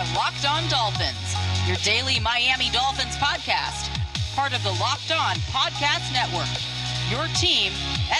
are 0.00 0.14
Locked 0.14 0.46
On 0.48 0.66
Dolphins, 0.70 1.34
your 1.66 1.76
daily 1.78 2.18
Miami 2.20 2.70
Dolphins 2.70 3.16
podcast, 3.16 3.90
part 4.34 4.54
of 4.54 4.62
the 4.62 4.70
Locked 4.80 5.12
On 5.12 5.36
Podcast 5.52 6.10
Network. 6.14 6.48
Your 7.10 7.26
team 7.36 7.70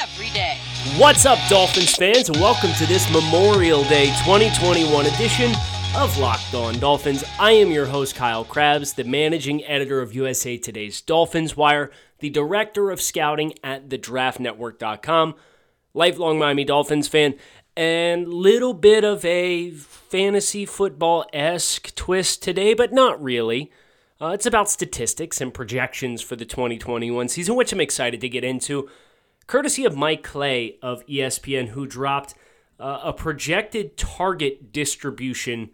every 0.02 0.28
day. 0.30 0.58
What's 0.98 1.24
up, 1.24 1.38
Dolphins 1.48 1.94
fans, 1.94 2.30
welcome 2.32 2.72
to 2.74 2.86
this 2.86 3.10
Memorial 3.10 3.82
Day 3.84 4.08
2021 4.26 5.06
edition 5.06 5.52
of 5.96 6.18
Locked 6.18 6.52
On 6.52 6.78
Dolphins. 6.78 7.24
I 7.38 7.52
am 7.52 7.70
your 7.70 7.86
host, 7.86 8.14
Kyle 8.14 8.44
Crabbs, 8.44 8.92
the 8.92 9.04
managing 9.04 9.64
editor 9.64 10.02
of 10.02 10.14
USA 10.14 10.58
Today's 10.58 11.00
Dolphins 11.00 11.56
Wire, 11.56 11.90
the 12.18 12.28
director 12.28 12.90
of 12.90 13.00
scouting 13.00 13.54
at 13.64 13.88
thedraftnetwork.com, 13.88 15.34
lifelong 15.94 16.38
Miami 16.38 16.64
Dolphins 16.64 17.08
fan, 17.08 17.36
and 17.76 18.28
little 18.28 18.74
bit 18.74 19.04
of 19.04 19.24
a 19.24 19.70
fantasy 19.70 20.66
football 20.66 21.24
esque 21.32 21.94
twist 21.94 22.42
today, 22.42 22.74
but 22.74 22.92
not 22.92 23.22
really. 23.22 23.70
Uh, 24.20 24.28
it's 24.28 24.46
about 24.46 24.70
statistics 24.70 25.40
and 25.40 25.54
projections 25.54 26.20
for 26.20 26.36
the 26.36 26.44
2021 26.44 27.28
season, 27.28 27.54
which 27.54 27.72
I'm 27.72 27.80
excited 27.80 28.20
to 28.20 28.28
get 28.28 28.44
into, 28.44 28.88
courtesy 29.46 29.84
of 29.84 29.96
Mike 29.96 30.22
Clay 30.22 30.76
of 30.82 31.06
ESPN, 31.06 31.68
who 31.68 31.86
dropped 31.86 32.34
uh, 32.78 33.00
a 33.02 33.12
projected 33.12 33.96
target 33.96 34.72
distribution 34.72 35.70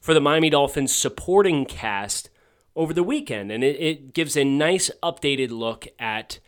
for 0.00 0.14
the 0.14 0.20
Miami 0.20 0.50
Dolphins 0.50 0.92
supporting 0.92 1.64
cast 1.64 2.30
over 2.74 2.92
the 2.92 3.02
weekend. 3.02 3.52
And 3.52 3.62
it, 3.62 3.80
it 3.80 4.14
gives 4.14 4.36
a 4.36 4.44
nice 4.44 4.90
updated 5.02 5.50
look 5.50 5.86
at 5.98 6.38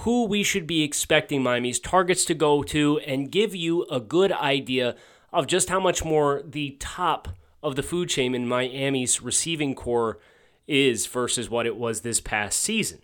who 0.00 0.24
we 0.24 0.42
should 0.42 0.66
be 0.66 0.82
expecting 0.82 1.42
Miami's 1.42 1.80
targets 1.80 2.24
to 2.26 2.34
go 2.34 2.62
to 2.62 2.98
and 3.00 3.32
give 3.32 3.54
you 3.54 3.84
a 3.84 4.00
good 4.00 4.30
idea 4.32 4.94
of 5.32 5.46
just 5.46 5.70
how 5.70 5.80
much 5.80 6.04
more 6.04 6.42
the 6.44 6.76
top 6.78 7.28
of 7.62 7.76
the 7.76 7.82
food 7.82 8.08
chain 8.08 8.34
in 8.34 8.46
Miami's 8.46 9.22
receiving 9.22 9.74
corps 9.74 10.18
is 10.66 11.06
versus 11.06 11.48
what 11.48 11.66
it 11.66 11.76
was 11.76 12.00
this 12.00 12.20
past 12.20 12.60
season. 12.60 13.00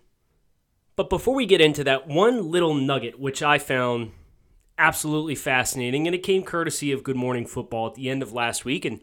But 0.95 1.09
before 1.09 1.35
we 1.35 1.47
get 1.47 1.61
into 1.61 1.83
that, 1.85 2.07
one 2.07 2.51
little 2.51 2.75
nugget 2.75 3.19
which 3.19 3.43
I 3.43 3.59
found 3.59 4.13
absolutely 4.77 5.35
fascinating, 5.35 6.07
and 6.07 6.15
it 6.15 6.23
came 6.23 6.43
courtesy 6.43 6.93
of 6.93 7.03
Good 7.03 7.17
Morning 7.17 7.47
Football 7.47 7.89
at 7.89 7.95
the 7.95 8.11
end 8.11 8.23
of 8.23 8.33
last 8.33 8.65
week, 8.65 8.85
and 8.85 9.01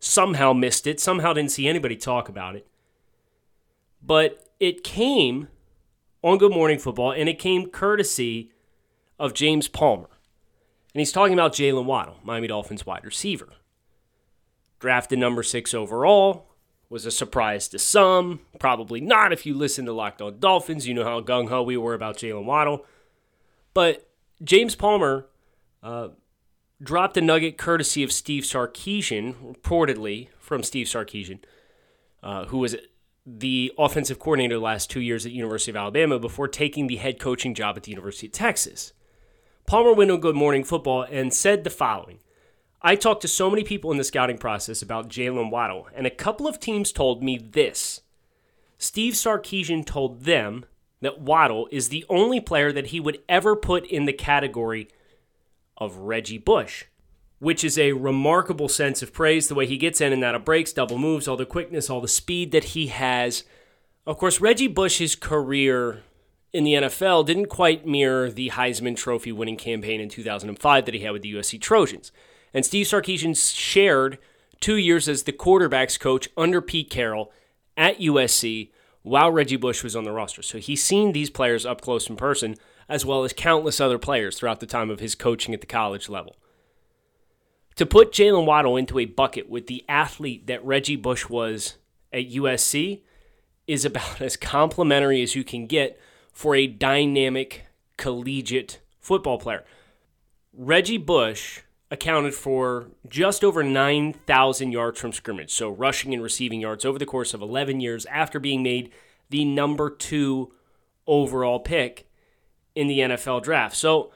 somehow 0.00 0.52
missed 0.52 0.86
it, 0.86 0.98
somehow 1.00 1.32
didn't 1.32 1.52
see 1.52 1.68
anybody 1.68 1.96
talk 1.96 2.28
about 2.28 2.56
it. 2.56 2.66
But 4.02 4.48
it 4.58 4.82
came 4.82 5.48
on 6.22 6.38
Good 6.38 6.52
Morning 6.52 6.78
Football, 6.78 7.12
and 7.12 7.28
it 7.28 7.38
came 7.38 7.70
courtesy 7.70 8.50
of 9.18 9.34
James 9.34 9.68
Palmer. 9.68 10.10
And 10.94 11.00
he's 11.00 11.12
talking 11.12 11.34
about 11.34 11.52
Jaylen 11.52 11.84
Waddle, 11.84 12.16
Miami 12.24 12.48
Dolphins 12.48 12.86
wide 12.86 13.04
receiver. 13.04 13.50
Drafted 14.80 15.18
number 15.18 15.42
six 15.42 15.74
overall, 15.74 16.48
was 16.88 17.04
a 17.04 17.10
surprise 17.10 17.68
to 17.68 17.78
some. 17.78 18.40
Probably 18.58 19.00
not 19.00 19.32
if 19.32 19.44
you 19.44 19.54
listen 19.54 19.84
to 19.86 19.92
Locked 19.92 20.22
On 20.22 20.38
Dolphins. 20.38 20.88
You 20.88 20.94
know 20.94 21.04
how 21.04 21.20
gung 21.20 21.48
ho 21.48 21.62
we 21.62 21.76
were 21.76 21.94
about 21.94 22.16
Jaylen 22.16 22.44
Waddle. 22.44 22.86
But 23.74 24.08
James 24.42 24.74
Palmer 24.74 25.26
uh, 25.82 26.08
dropped 26.82 27.16
a 27.16 27.20
nugget 27.20 27.58
courtesy 27.58 28.02
of 28.02 28.12
Steve 28.12 28.44
Sarkisian, 28.44 29.34
reportedly 29.54 30.28
from 30.38 30.62
Steve 30.62 30.86
Sarkisian, 30.86 31.40
uh, 32.22 32.46
who 32.46 32.58
was 32.58 32.76
the 33.36 33.72
offensive 33.76 34.18
coordinator 34.18 34.54
the 34.54 34.60
last 34.60 34.90
two 34.90 35.00
years 35.00 35.26
at 35.26 35.32
University 35.32 35.70
of 35.70 35.76
Alabama 35.76 36.18
before 36.18 36.48
taking 36.48 36.86
the 36.86 36.96
head 36.96 37.18
coaching 37.18 37.54
job 37.54 37.76
at 37.76 37.82
the 37.82 37.90
University 37.90 38.26
of 38.26 38.32
Texas. 38.32 38.92
Palmer 39.66 39.92
went 39.92 40.10
on 40.10 40.20
Good 40.20 40.34
Morning 40.34 40.64
Football 40.64 41.02
and 41.10 41.34
said 41.34 41.62
the 41.62 41.70
following. 41.70 42.20
I 42.80 42.96
talked 42.96 43.22
to 43.22 43.28
so 43.28 43.50
many 43.50 43.64
people 43.64 43.90
in 43.92 43.98
the 43.98 44.04
scouting 44.04 44.38
process 44.38 44.80
about 44.80 45.10
Jaylen 45.10 45.50
Waddle, 45.50 45.88
and 45.94 46.06
a 46.06 46.10
couple 46.10 46.46
of 46.46 46.58
teams 46.58 46.90
told 46.90 47.22
me 47.22 47.36
this. 47.36 48.00
Steve 48.78 49.14
Sarkisian 49.14 49.84
told 49.84 50.22
them 50.22 50.64
that 51.00 51.20
Waddle 51.20 51.68
is 51.70 51.88
the 51.88 52.06
only 52.08 52.40
player 52.40 52.72
that 52.72 52.86
he 52.88 53.00
would 53.00 53.18
ever 53.28 53.56
put 53.56 53.84
in 53.86 54.06
the 54.06 54.12
category 54.12 54.88
of 55.76 55.96
Reggie 55.96 56.38
Bush 56.38 56.84
which 57.38 57.62
is 57.62 57.78
a 57.78 57.92
remarkable 57.92 58.68
sense 58.68 59.02
of 59.02 59.12
praise. 59.12 59.48
The 59.48 59.54
way 59.54 59.66
he 59.66 59.76
gets 59.76 60.00
in 60.00 60.12
and 60.12 60.24
out 60.24 60.34
of 60.34 60.44
breaks, 60.44 60.72
double 60.72 60.98
moves, 60.98 61.28
all 61.28 61.36
the 61.36 61.46
quickness, 61.46 61.88
all 61.88 62.00
the 62.00 62.08
speed 62.08 62.52
that 62.52 62.64
he 62.64 62.88
has. 62.88 63.44
Of 64.06 64.18
course, 64.18 64.40
Reggie 64.40 64.68
Bush's 64.68 65.14
career 65.14 66.02
in 66.52 66.64
the 66.64 66.74
NFL 66.74 67.26
didn't 67.26 67.46
quite 67.46 67.86
mirror 67.86 68.30
the 68.30 68.50
Heisman 68.50 68.96
Trophy 68.96 69.32
winning 69.32 69.56
campaign 69.56 70.00
in 70.00 70.08
2005 70.08 70.84
that 70.84 70.94
he 70.94 71.00
had 71.00 71.12
with 71.12 71.22
the 71.22 71.34
USC 71.34 71.60
Trojans. 71.60 72.10
And 72.54 72.64
Steve 72.64 72.86
Sarkisian 72.86 73.36
shared 73.54 74.18
two 74.60 74.76
years 74.76 75.08
as 75.08 75.24
the 75.24 75.32
quarterbacks 75.32 76.00
coach 76.00 76.28
under 76.36 76.60
Pete 76.60 76.90
Carroll 76.90 77.30
at 77.76 78.00
USC 78.00 78.70
while 79.02 79.30
Reggie 79.30 79.56
Bush 79.56 79.84
was 79.84 79.94
on 79.94 80.04
the 80.04 80.12
roster. 80.12 80.42
So 80.42 80.58
he's 80.58 80.82
seen 80.82 81.12
these 81.12 81.30
players 81.30 81.64
up 81.64 81.80
close 81.80 82.08
in 82.08 82.16
person, 82.16 82.56
as 82.88 83.04
well 83.04 83.24
as 83.24 83.32
countless 83.32 83.80
other 83.80 83.98
players 83.98 84.38
throughout 84.38 84.60
the 84.60 84.66
time 84.66 84.90
of 84.90 85.00
his 85.00 85.14
coaching 85.14 85.54
at 85.54 85.60
the 85.60 85.66
college 85.66 86.08
level. 86.08 86.36
To 87.78 87.86
put 87.86 88.10
Jaylen 88.10 88.44
Waddle 88.44 88.76
into 88.76 88.98
a 88.98 89.04
bucket 89.04 89.48
with 89.48 89.68
the 89.68 89.84
athlete 89.88 90.48
that 90.48 90.64
Reggie 90.64 90.96
Bush 90.96 91.28
was 91.28 91.76
at 92.12 92.28
USC 92.28 93.02
is 93.68 93.84
about 93.84 94.20
as 94.20 94.36
complimentary 94.36 95.22
as 95.22 95.36
you 95.36 95.44
can 95.44 95.68
get 95.68 95.98
for 96.32 96.56
a 96.56 96.66
dynamic 96.66 97.66
collegiate 97.96 98.80
football 98.98 99.38
player. 99.38 99.64
Reggie 100.52 100.98
Bush 100.98 101.60
accounted 101.88 102.34
for 102.34 102.88
just 103.08 103.44
over 103.44 103.62
9,000 103.62 104.72
yards 104.72 104.98
from 104.98 105.12
scrimmage, 105.12 105.52
so 105.52 105.68
rushing 105.68 106.12
and 106.12 106.20
receiving 106.20 106.60
yards 106.60 106.84
over 106.84 106.98
the 106.98 107.06
course 107.06 107.32
of 107.32 107.40
11 107.40 107.80
years 107.80 108.06
after 108.06 108.40
being 108.40 108.64
made 108.64 108.90
the 109.30 109.44
number 109.44 109.88
two 109.88 110.52
overall 111.06 111.60
pick 111.60 112.08
in 112.74 112.88
the 112.88 112.98
NFL 112.98 113.44
draft. 113.44 113.76
So 113.76 114.10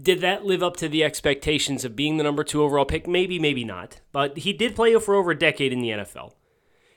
did 0.00 0.20
that 0.20 0.44
live 0.44 0.62
up 0.62 0.76
to 0.78 0.88
the 0.88 1.04
expectations 1.04 1.84
of 1.84 1.96
being 1.96 2.16
the 2.16 2.24
number 2.24 2.44
two 2.44 2.62
overall 2.62 2.84
pick? 2.84 3.06
Maybe, 3.06 3.38
maybe 3.38 3.64
not. 3.64 4.00
But 4.12 4.38
he 4.38 4.52
did 4.52 4.76
play 4.76 4.98
for 4.98 5.14
over 5.14 5.32
a 5.32 5.38
decade 5.38 5.72
in 5.72 5.80
the 5.80 5.90
NFL. 5.90 6.32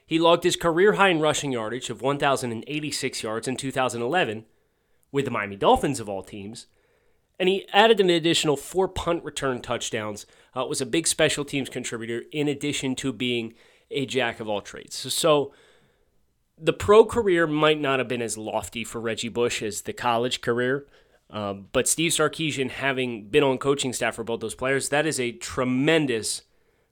He 0.05 0.19
logged 0.19 0.43
his 0.43 0.55
career 0.55 0.93
high 0.93 1.09
in 1.09 1.19
rushing 1.19 1.51
yardage 1.51 1.89
of 1.89 2.01
1,086 2.01 3.23
yards 3.23 3.47
in 3.47 3.57
2011 3.57 4.45
with 5.11 5.25
the 5.25 5.31
Miami 5.31 5.55
Dolphins 5.55 5.99
of 5.99 6.07
all 6.07 6.23
teams. 6.23 6.67
And 7.39 7.49
he 7.49 7.67
added 7.71 7.99
an 7.99 8.09
additional 8.09 8.55
four 8.55 8.87
punt 8.87 9.23
return 9.23 9.61
touchdowns. 9.61 10.25
Uh, 10.55 10.65
was 10.65 10.81
a 10.81 10.85
big 10.85 11.07
special 11.07 11.45
teams 11.45 11.69
contributor 11.69 12.23
in 12.31 12.47
addition 12.47 12.95
to 12.95 13.13
being 13.13 13.53
a 13.91 14.05
jack 14.05 14.39
of 14.39 14.47
all 14.47 14.61
trades. 14.61 14.95
So, 14.95 15.09
so 15.09 15.53
the 16.57 16.73
pro 16.73 17.05
career 17.05 17.45
might 17.45 17.79
not 17.79 17.99
have 17.99 18.07
been 18.07 18.21
as 18.21 18.37
lofty 18.37 18.83
for 18.83 18.99
Reggie 18.99 19.29
Bush 19.29 19.61
as 19.61 19.81
the 19.81 19.93
college 19.93 20.41
career. 20.41 20.87
Um, 21.29 21.67
but 21.73 21.87
Steve 21.87 22.11
Sarkisian, 22.11 22.69
having 22.69 23.27
been 23.27 23.43
on 23.43 23.57
coaching 23.57 23.93
staff 23.93 24.15
for 24.15 24.23
both 24.23 24.39
those 24.39 24.55
players, 24.55 24.89
that 24.89 25.05
is 25.05 25.19
a 25.19 25.33
tremendous, 25.33 26.43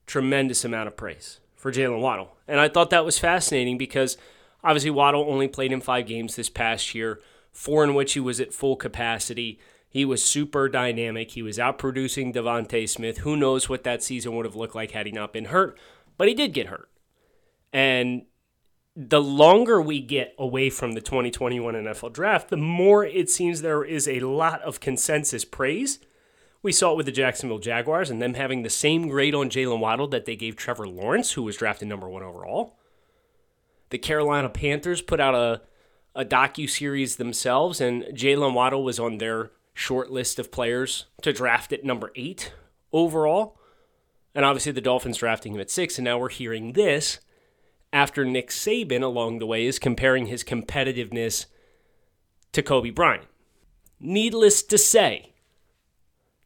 tremendous 0.06 0.66
amount 0.66 0.88
of 0.88 0.98
praise 0.98 1.40
for 1.56 1.72
Jaylen 1.72 2.02
Waddle. 2.02 2.36
And 2.48 2.60
I 2.60 2.68
thought 2.68 2.90
that 2.90 3.06
was 3.06 3.18
fascinating 3.18 3.78
because 3.78 4.18
obviously 4.64 4.92
Waddle 4.92 5.26
only 5.30 5.48
played 5.48 5.72
in 5.72 5.82
five 5.82 6.06
games 6.06 6.36
this 6.36 6.50
past 6.50 6.94
year, 6.94 7.22
four 7.52 7.84
in 7.84 7.94
which 7.96 8.14
he 8.14 8.20
was 8.20 8.42
at 8.42 8.54
full 8.54 8.76
capacity. 8.76 9.60
He 9.88 10.04
was 10.04 10.22
super 10.22 10.68
dynamic. 10.68 11.32
He 11.32 11.42
was 11.42 11.58
out 11.58 11.80
producing 11.80 12.34
DeVonta 12.34 12.90
Smith. 12.90 13.20
Who 13.20 13.38
knows 13.38 13.70
what 13.70 13.86
that 13.86 14.04
season 14.04 14.36
would 14.36 14.46
have 14.46 14.56
looked 14.56 14.76
like 14.76 14.92
had 14.92 15.06
he 15.06 15.12
not 15.14 15.32
been 15.32 15.46
hurt? 15.46 15.80
But 16.18 16.28
he 16.28 16.34
did 16.34 16.54
get 16.54 16.68
hurt. 16.68 16.90
And 17.72 18.26
the 18.96 19.22
longer 19.22 19.82
we 19.82 20.00
get 20.00 20.34
away 20.38 20.70
from 20.70 20.94
the 20.94 21.02
2021 21.02 21.74
NFL 21.74 22.14
draft, 22.14 22.50
the 22.50 22.58
more 22.58 23.04
it 23.04 23.30
seems 23.30 23.62
there 23.62 23.84
is 23.84 24.08
a 24.08 24.22
lot 24.22 24.62
of 24.62 24.80
consensus 24.80 25.44
praise. 25.44 26.00
We 26.64 26.72
saw 26.72 26.94
it 26.94 26.98
with 26.98 27.06
the 27.06 27.12
Jacksonville 27.12 27.60
Jaguars 27.60 28.10
and 28.10 28.22
them 28.22 28.36
having 28.36 28.64
the 28.64 28.70
same 28.70 29.10
grade 29.10 29.36
on 29.36 29.50
Jaylen 29.50 29.80
Waddle 29.80 30.08
that 30.08 30.26
they 30.26 30.38
gave 30.38 30.56
Trevor 30.56 30.88
Lawrence, 30.88 31.34
who 31.34 31.44
was 31.44 31.58
drafted 31.58 31.90
number 31.90 32.08
one 32.08 32.24
overall. 32.24 32.78
The 33.90 33.98
Carolina 33.98 34.50
Panthers 34.50 35.02
put 35.02 35.20
out 35.20 35.36
a, 35.36 35.62
a 36.16 36.26
docu 36.26 36.70
series 36.70 37.18
themselves, 37.18 37.82
and 37.82 38.04
Jaylen 38.06 38.54
Waddle 38.54 38.84
was 38.84 38.98
on 38.98 39.18
their 39.18 39.52
short 39.74 40.10
list 40.10 40.40
of 40.40 40.52
players 40.52 41.06
to 41.22 41.34
draft 41.34 41.74
at 41.74 41.84
number 41.84 42.12
eight 42.16 42.54
overall. 42.94 43.60
And 44.34 44.46
obviously, 44.46 44.72
the 44.72 44.82
Dolphins 44.82 45.18
drafting 45.18 45.54
him 45.54 45.62
at 45.62 45.70
six, 45.70 45.98
and 45.98 46.06
now 46.06 46.18
we're 46.18 46.30
hearing 46.30 46.74
this 46.74 47.20
after 47.96 48.26
Nick 48.26 48.50
Saban 48.50 49.02
along 49.02 49.40
the 49.40 49.46
way 49.46 49.66
is 49.66 49.80
comparing 49.80 50.26
his 50.26 50.44
competitiveness 50.44 51.46
to 52.52 52.62
Kobe 52.62 52.90
Bryant. 52.90 53.24
Needless 54.02 54.64
to 54.64 54.78
say, 54.78 55.32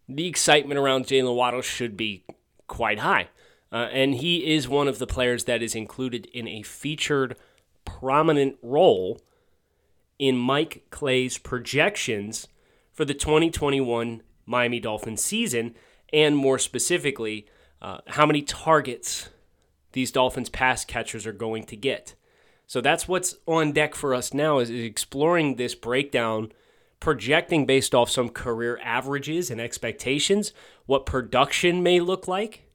the 0.07 0.27
excitement 0.27 0.79
around 0.79 1.07
Jaylen 1.07 1.35
Waddle 1.35 1.63
should 1.63 1.97
be 1.97 2.23
quite 2.67 2.99
high. 2.99 3.29
Uh, 3.71 3.87
and 3.91 4.15
he 4.15 4.53
is 4.53 4.67
one 4.67 4.87
of 4.87 4.99
the 4.99 5.07
players 5.07 5.45
that 5.45 5.63
is 5.63 5.73
included 5.73 6.27
in 6.27 6.47
a 6.47 6.61
featured 6.61 7.35
prominent 7.83 8.57
role 8.61 9.19
in 10.19 10.37
Mike 10.37 10.85
Clay's 10.91 11.39
projections 11.39 12.47
for 12.93 13.05
the 13.05 13.15
2021 13.15 14.21
Miami 14.45 14.79
Dolphins 14.79 15.23
season, 15.23 15.73
and 16.13 16.37
more 16.37 16.59
specifically, 16.59 17.47
uh, 17.81 18.01
how 18.05 18.27
many 18.27 18.43
targets 18.43 19.29
these 19.91 20.11
Dolphins 20.11 20.49
pass 20.49 20.85
catchers 20.85 21.25
are 21.25 21.33
going 21.33 21.63
to 21.65 21.75
get. 21.75 22.15
So 22.67 22.81
that's 22.81 23.07
what's 23.07 23.35
on 23.47 23.71
deck 23.71 23.95
for 23.95 24.13
us 24.13 24.33
now 24.33 24.59
is 24.59 24.69
exploring 24.69 25.55
this 25.55 25.73
breakdown, 25.73 26.51
projecting 26.99 27.65
based 27.65 27.95
off 27.95 28.09
some 28.09 28.29
career 28.29 28.79
averages 28.83 29.49
and 29.49 29.59
expectations, 29.59 30.53
what 30.85 31.05
production 31.05 31.81
may 31.81 31.99
look 31.99 32.27
like 32.27 32.69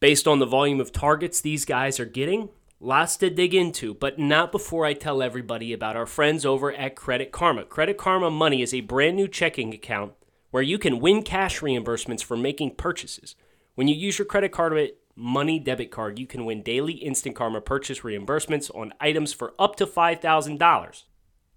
based 0.00 0.26
on 0.26 0.38
the 0.38 0.46
volume 0.46 0.80
of 0.80 0.92
targets 0.92 1.40
these 1.40 1.64
guys 1.64 2.00
are 2.00 2.06
getting. 2.06 2.48
Lots 2.82 3.18
to 3.18 3.28
dig 3.28 3.54
into, 3.54 3.92
but 3.92 4.18
not 4.18 4.50
before 4.50 4.86
I 4.86 4.94
tell 4.94 5.22
everybody 5.22 5.74
about 5.74 5.96
our 5.96 6.06
friends 6.06 6.46
over 6.46 6.72
at 6.72 6.96
Credit 6.96 7.30
Karma. 7.30 7.64
Credit 7.64 7.98
Karma 7.98 8.30
Money 8.30 8.62
is 8.62 8.72
a 8.72 8.80
brand 8.80 9.16
new 9.16 9.28
checking 9.28 9.74
account 9.74 10.14
where 10.50 10.62
you 10.62 10.78
can 10.78 10.98
win 10.98 11.22
cash 11.22 11.60
reimbursements 11.60 12.24
for 12.24 12.36
making 12.36 12.76
purchases. 12.76 13.36
When 13.74 13.86
you 13.86 13.94
use 13.94 14.18
your 14.18 14.26
credit 14.26 14.52
card 14.52 14.90
money 15.16 15.58
debit 15.58 15.90
card, 15.90 16.18
you 16.18 16.26
can 16.26 16.44
win 16.44 16.62
daily 16.62 16.94
Instant 16.94 17.36
Karma 17.36 17.60
purchase 17.60 18.00
reimbursements 18.00 18.74
on 18.74 18.94
items 19.00 19.32
for 19.32 19.54
up 19.58 19.76
to 19.76 19.86
$5,000. 19.86 21.02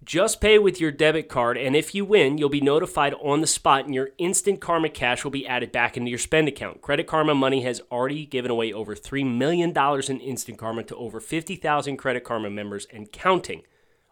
Just 0.04 0.40
pay 0.40 0.58
with 0.58 0.82
your 0.82 0.90
debit 0.90 1.30
card, 1.30 1.56
and 1.56 1.74
if 1.74 1.94
you 1.94 2.04
win, 2.04 2.36
you'll 2.36 2.50
be 2.50 2.60
notified 2.60 3.14
on 3.22 3.40
the 3.40 3.46
spot, 3.46 3.86
and 3.86 3.94
your 3.94 4.10
Instant 4.18 4.60
Karma 4.60 4.90
cash 4.90 5.24
will 5.24 5.30
be 5.30 5.46
added 5.46 5.72
back 5.72 5.96
into 5.96 6.10
your 6.10 6.18
spend 6.18 6.46
account. 6.46 6.82
Credit 6.82 7.06
Karma 7.06 7.34
Money 7.34 7.62
has 7.62 7.80
already 7.90 8.26
given 8.26 8.50
away 8.50 8.70
over 8.70 8.94
$3 8.94 9.24
million 9.26 9.70
in 9.70 10.20
Instant 10.20 10.58
Karma 10.58 10.82
to 10.84 10.96
over 10.96 11.20
50,000 11.20 11.96
Credit 11.96 12.22
Karma 12.22 12.50
members 12.50 12.86
and 12.92 13.12
counting. 13.12 13.62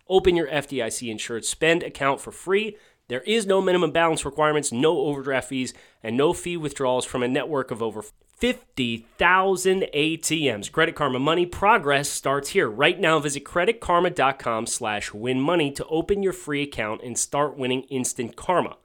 Open 0.08 0.34
your 0.34 0.48
FDIC 0.48 1.10
insured 1.10 1.44
spend 1.44 1.82
account 1.82 2.22
for 2.22 2.32
free. 2.32 2.76
There 3.08 3.20
is 3.22 3.44
no 3.44 3.60
minimum 3.60 3.90
balance 3.90 4.24
requirements, 4.24 4.72
no 4.72 4.96
overdraft 4.98 5.48
fees, 5.48 5.74
and 6.02 6.16
no 6.16 6.32
fee 6.32 6.56
withdrawals 6.56 7.04
from 7.04 7.22
a 7.22 7.28
network 7.28 7.70
of 7.70 7.82
over 7.82 8.02
50,000 8.42 9.86
ATMs. 9.94 10.72
Credit 10.72 10.96
Karma 10.96 11.20
Money 11.20 11.46
progress 11.46 12.08
starts 12.08 12.48
here. 12.48 12.68
Right 12.68 12.98
now, 12.98 13.20
visit 13.20 13.44
creditkarma.com 13.44 14.66
slash 14.66 15.10
winmoney 15.10 15.72
to 15.76 15.86
open 15.86 16.24
your 16.24 16.32
free 16.32 16.64
account 16.64 17.02
and 17.04 17.16
start 17.16 17.56
winning 17.56 17.82
instant 17.82 18.34
karma. 18.34 18.78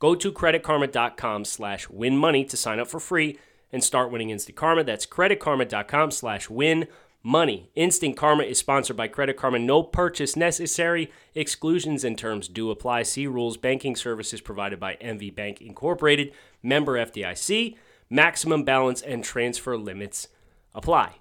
Go 0.00 0.16
to 0.16 0.32
creditkarma.com 0.32 1.44
slash 1.44 1.86
winmoney 1.86 2.48
to 2.48 2.56
sign 2.56 2.80
up 2.80 2.88
for 2.88 2.98
free 2.98 3.38
and 3.70 3.84
start 3.84 4.10
winning 4.10 4.30
instant 4.30 4.56
karma. 4.56 4.82
That's 4.82 5.06
creditkarma.com 5.06 6.10
slash 6.10 6.50
win 6.50 6.88
money. 7.22 7.70
Instant 7.76 8.16
Karma 8.16 8.42
is 8.42 8.58
sponsored 8.58 8.96
by 8.96 9.06
Credit 9.06 9.36
Karma. 9.36 9.60
No 9.60 9.84
purchase 9.84 10.34
necessary. 10.34 11.10
Exclusions 11.36 12.02
and 12.02 12.18
terms 12.18 12.48
do 12.48 12.72
apply. 12.72 13.04
See 13.04 13.28
rules. 13.28 13.56
Banking 13.58 13.94
services 13.94 14.40
provided 14.40 14.80
by 14.80 14.96
MVB 14.96 15.36
Bank 15.36 15.60
Incorporated. 15.62 16.32
Member 16.64 16.94
FDIC. 16.94 17.76
Maximum 18.10 18.64
balance 18.64 19.02
and 19.02 19.24
transfer 19.24 19.76
limits 19.76 20.28
apply. 20.74 21.16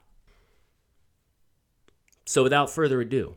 So 2.25 2.43
without 2.43 2.69
further 2.69 3.01
ado, 3.01 3.35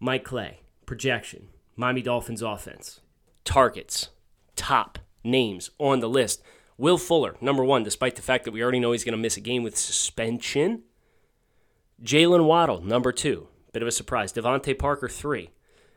Mike 0.00 0.24
Clay, 0.24 0.60
projection, 0.86 1.48
Miami 1.76 2.02
Dolphins 2.02 2.42
offense, 2.42 3.00
targets, 3.44 4.10
top 4.56 4.98
names 5.22 5.70
on 5.78 6.00
the 6.00 6.08
list. 6.08 6.42
Will 6.76 6.98
Fuller, 6.98 7.36
number 7.40 7.64
one, 7.64 7.82
despite 7.82 8.16
the 8.16 8.22
fact 8.22 8.44
that 8.44 8.52
we 8.52 8.62
already 8.62 8.80
know 8.80 8.92
he's 8.92 9.04
going 9.04 9.12
to 9.12 9.18
miss 9.18 9.36
a 9.36 9.40
game 9.40 9.62
with 9.62 9.76
suspension. 9.76 10.82
Jaylen 12.02 12.46
Waddle, 12.46 12.80
number 12.80 13.12
two, 13.12 13.48
bit 13.72 13.82
of 13.82 13.88
a 13.88 13.92
surprise. 13.92 14.32
DeVante 14.32 14.78
Parker, 14.78 15.08
three. 15.08 15.50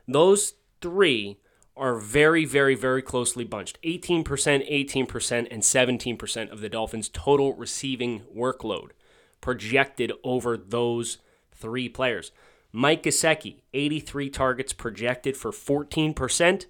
Those 0.08 0.54
three 0.82 1.40
are 1.78 1.96
very, 1.96 2.46
very, 2.46 2.76
very 2.76 3.02
closely 3.02 3.44
bunched 3.44 3.80
18%, 3.84 4.24
18%, 4.26 5.48
and 5.52 5.64
17% 5.64 6.52
of 6.52 6.62
the 6.62 6.70
Dolphins' 6.70 7.10
total 7.10 7.54
receiving 7.54 8.22
workload 8.36 8.90
projected 9.42 10.12
over 10.24 10.58
those 10.58 11.20
three 11.52 11.88
players. 11.90 12.32
Mike 12.72 13.04
Gesicki, 13.04 13.62
83 13.74 14.30
targets 14.30 14.74
projected 14.74 15.38
for 15.38 15.52
14%. 15.52 16.66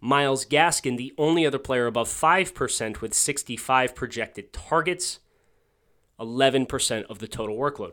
Myles 0.00 0.46
Gaskin, 0.46 0.96
the 0.96 1.14
only 1.16 1.46
other 1.46 1.58
player 1.58 1.86
above 1.86 2.08
5% 2.08 3.00
with 3.00 3.14
65 3.14 3.94
projected 3.94 4.52
targets, 4.52 5.20
11% 6.20 7.04
of 7.04 7.18
the 7.18 7.28
total 7.28 7.56
workload. 7.56 7.92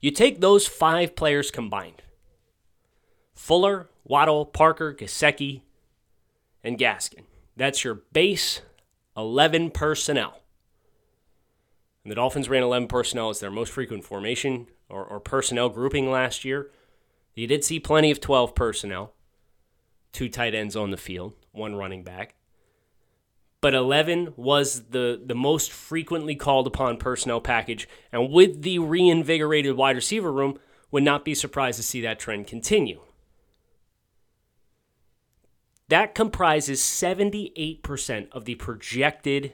You 0.00 0.10
take 0.10 0.40
those 0.40 0.66
five 0.66 1.14
players 1.14 1.50
combined 1.50 2.02
Fuller, 3.34 3.88
Waddle, 4.04 4.44
Parker, 4.44 4.92
Gesicki, 4.92 5.62
and 6.64 6.78
Gaskin. 6.78 7.24
That's 7.56 7.84
your 7.84 7.94
base 8.12 8.62
11 9.16 9.70
personnel. 9.70 10.40
And 12.04 12.10
the 12.10 12.16
Dolphins 12.16 12.48
ran 12.48 12.62
11 12.62 12.88
personnel 12.88 13.30
as 13.30 13.40
their 13.40 13.50
most 13.50 13.72
frequent 13.72 14.04
formation 14.04 14.66
or, 14.88 15.04
or 15.04 15.20
personnel 15.20 15.68
grouping 15.68 16.10
last 16.10 16.44
year. 16.44 16.70
You 17.34 17.46
did 17.46 17.64
see 17.64 17.80
plenty 17.80 18.10
of 18.10 18.20
12 18.20 18.54
personnel, 18.54 19.14
two 20.12 20.28
tight 20.28 20.54
ends 20.54 20.76
on 20.76 20.90
the 20.90 20.96
field, 20.96 21.34
one 21.52 21.76
running 21.76 22.02
back. 22.02 22.34
But 23.60 23.74
11 23.74 24.34
was 24.36 24.88
the, 24.90 25.20
the 25.24 25.36
most 25.36 25.70
frequently 25.70 26.34
called 26.34 26.66
upon 26.66 26.96
personnel 26.96 27.40
package. 27.40 27.88
And 28.10 28.30
with 28.30 28.62
the 28.62 28.80
reinvigorated 28.80 29.76
wide 29.76 29.96
receiver 29.96 30.32
room, 30.32 30.58
would 30.90 31.04
not 31.04 31.24
be 31.24 31.34
surprised 31.34 31.78
to 31.78 31.82
see 31.82 32.00
that 32.02 32.18
trend 32.18 32.46
continue. 32.46 33.00
That 35.92 36.14
comprises 36.14 36.80
78% 36.80 38.30
of 38.32 38.46
the 38.46 38.54
projected 38.54 39.52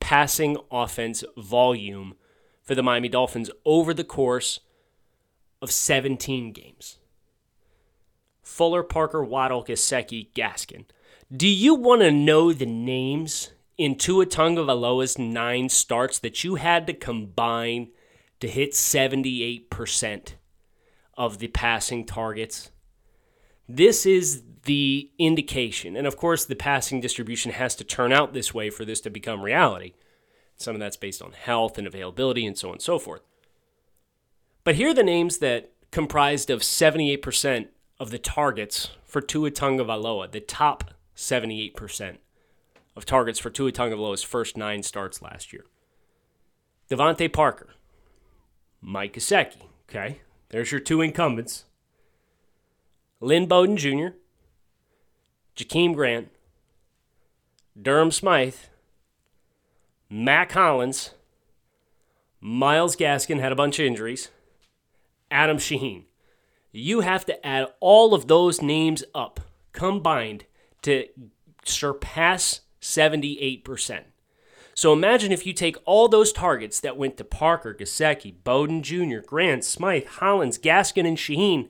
passing 0.00 0.56
offense 0.70 1.24
volume 1.36 2.14
for 2.62 2.74
the 2.74 2.82
Miami 2.82 3.10
Dolphins 3.10 3.50
over 3.66 3.92
the 3.92 4.02
course 4.02 4.60
of 5.60 5.70
17 5.70 6.52
games. 6.52 7.00
Fuller, 8.42 8.82
Parker, 8.82 9.22
Waddle, 9.22 9.62
Gesicki, 9.62 10.32
Gaskin. 10.32 10.86
Do 11.30 11.46
you 11.46 11.74
want 11.74 12.00
to 12.00 12.10
know 12.10 12.54
the 12.54 12.64
names 12.64 13.50
in 13.76 13.96
Tua 13.96 14.24
Tagovailoa's 14.24 15.18
nine 15.18 15.68
starts 15.68 16.18
that 16.20 16.42
you 16.42 16.54
had 16.54 16.86
to 16.86 16.94
combine 16.94 17.90
to 18.40 18.48
hit 18.48 18.72
78% 18.72 20.32
of 21.18 21.40
the 21.40 21.48
passing 21.48 22.06
targets? 22.06 22.70
This 23.74 24.04
is 24.04 24.42
the 24.64 25.10
indication. 25.18 25.96
And 25.96 26.06
of 26.06 26.18
course, 26.18 26.44
the 26.44 26.54
passing 26.54 27.00
distribution 27.00 27.52
has 27.52 27.74
to 27.76 27.84
turn 27.84 28.12
out 28.12 28.34
this 28.34 28.52
way 28.52 28.68
for 28.68 28.84
this 28.84 29.00
to 29.00 29.08
become 29.08 29.40
reality. 29.40 29.94
Some 30.58 30.74
of 30.76 30.80
that's 30.80 30.98
based 30.98 31.22
on 31.22 31.32
health 31.32 31.78
and 31.78 31.86
availability 31.86 32.44
and 32.44 32.56
so 32.56 32.68
on 32.68 32.74
and 32.74 32.82
so 32.82 32.98
forth. 32.98 33.22
But 34.62 34.74
here 34.74 34.90
are 34.90 34.94
the 34.94 35.02
names 35.02 35.38
that 35.38 35.72
comprised 35.90 36.50
of 36.50 36.60
78% 36.60 37.68
of 37.98 38.10
the 38.10 38.18
targets 38.18 38.90
for 39.06 39.22
Tua 39.22 39.50
Tagovailoa, 39.50 40.30
the 40.30 40.40
top 40.40 40.92
78% 41.16 42.18
of 42.94 43.06
targets 43.06 43.38
for 43.38 43.48
Tua 43.48 43.72
Tagovailoa's 43.72 44.22
first 44.22 44.54
nine 44.54 44.82
starts 44.82 45.22
last 45.22 45.50
year. 45.50 45.64
DeVante 46.90 47.32
Parker, 47.32 47.70
Mike 48.82 49.14
Gesicki, 49.14 49.62
okay? 49.88 50.20
There's 50.50 50.70
your 50.70 50.80
two 50.80 51.00
incumbents. 51.00 51.64
Lynn 53.22 53.46
Bowden 53.46 53.76
Jr., 53.76 54.16
Jakeem 55.56 55.94
Grant, 55.94 56.28
Durham 57.80 58.10
Smythe, 58.10 58.56
Mack 60.10 60.50
Hollins, 60.52 61.14
Myles 62.40 62.96
Gaskin 62.96 63.38
had 63.38 63.52
a 63.52 63.56
bunch 63.56 63.78
of 63.78 63.86
injuries, 63.86 64.30
Adam 65.30 65.58
Shaheen. 65.58 66.06
You 66.72 67.02
have 67.02 67.24
to 67.26 67.46
add 67.46 67.68
all 67.78 68.12
of 68.12 68.26
those 68.26 68.60
names 68.60 69.04
up 69.14 69.38
combined 69.70 70.46
to 70.82 71.06
surpass 71.64 72.62
78%. 72.80 74.00
So 74.74 74.92
imagine 74.92 75.30
if 75.30 75.46
you 75.46 75.52
take 75.52 75.76
all 75.84 76.08
those 76.08 76.32
targets 76.32 76.80
that 76.80 76.96
went 76.96 77.18
to 77.18 77.24
Parker, 77.24 77.72
Gesicki, 77.72 78.34
Bowden 78.42 78.82
Jr., 78.82 79.20
Grant, 79.24 79.64
Smythe, 79.64 80.06
Hollins, 80.06 80.58
Gaskin, 80.58 81.06
and 81.06 81.16
Shaheen, 81.16 81.68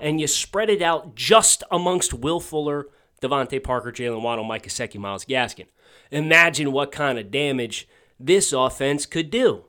and 0.00 0.20
you 0.20 0.26
spread 0.26 0.70
it 0.70 0.82
out 0.82 1.14
just 1.14 1.62
amongst 1.70 2.14
Will 2.14 2.40
Fuller, 2.40 2.86
DeVante 3.22 3.62
Parker, 3.62 3.92
Jaylen 3.92 4.22
Waddle, 4.22 4.44
Mike 4.44 4.66
Gesicki, 4.66 4.98
Myles 4.98 5.24
Gaskin. 5.24 5.66
Imagine 6.10 6.72
what 6.72 6.92
kind 6.92 7.18
of 7.18 7.30
damage 7.30 7.88
this 8.18 8.52
offense 8.52 9.06
could 9.06 9.30
do. 9.30 9.64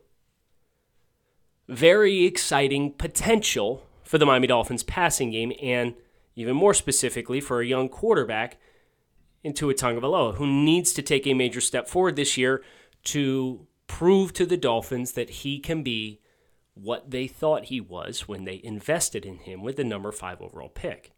Very 1.68 2.26
exciting 2.26 2.94
potential 2.94 3.86
for 4.04 4.18
the 4.18 4.26
Miami 4.26 4.48
Dolphins 4.48 4.84
passing 4.84 5.32
game, 5.32 5.54
and 5.62 5.94
even 6.36 6.56
more 6.56 6.74
specifically 6.74 7.40
for 7.40 7.62
a 7.62 7.66
young 7.66 7.90
quarterback 7.90 8.58
in 9.44 9.54
Tua 9.54 9.74
Tagovailoa, 9.74 10.36
who 10.36 10.48
needs 10.48 10.94
to 10.94 11.02
take 11.02 11.28
a 11.28 11.34
major 11.34 11.62
step 11.62 11.88
forward 11.88 12.16
this 12.16 12.38
year 12.38 12.64
to 13.04 13.68
prove 13.88 14.34
to 14.34 14.46
the 14.46 14.58
Dolphins 14.58 15.14
that 15.14 15.30
he 15.30 15.60
can 15.60 15.84
be 15.84 16.22
what 16.82 17.12
they 17.12 17.28
thought 17.28 17.66
he 17.66 17.82
was 17.82 18.28
when 18.28 18.46
they 18.46 18.62
invested 18.64 19.26
in 19.26 19.38
him 19.38 19.62
with 19.62 19.76
the 19.76 19.84
number 19.84 20.12
five 20.12 20.42
overall 20.42 20.70
pick. 20.70 21.12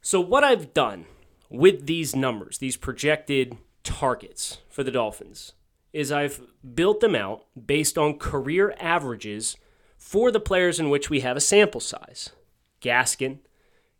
So, 0.00 0.20
what 0.20 0.44
I've 0.44 0.72
done 0.72 1.06
with 1.50 1.86
these 1.86 2.14
numbers, 2.14 2.58
these 2.58 2.76
projected 2.76 3.56
targets 3.82 4.58
for 4.68 4.82
the 4.82 4.90
Dolphins, 4.90 5.52
is 5.92 6.12
I've 6.12 6.40
built 6.74 7.00
them 7.00 7.14
out 7.14 7.44
based 7.66 7.96
on 7.96 8.18
career 8.18 8.74
averages 8.78 9.56
for 9.96 10.30
the 10.30 10.40
players 10.40 10.78
in 10.78 10.90
which 10.90 11.10
we 11.10 11.20
have 11.20 11.36
a 11.36 11.40
sample 11.40 11.80
size 11.80 12.30
Gaskin, 12.80 13.38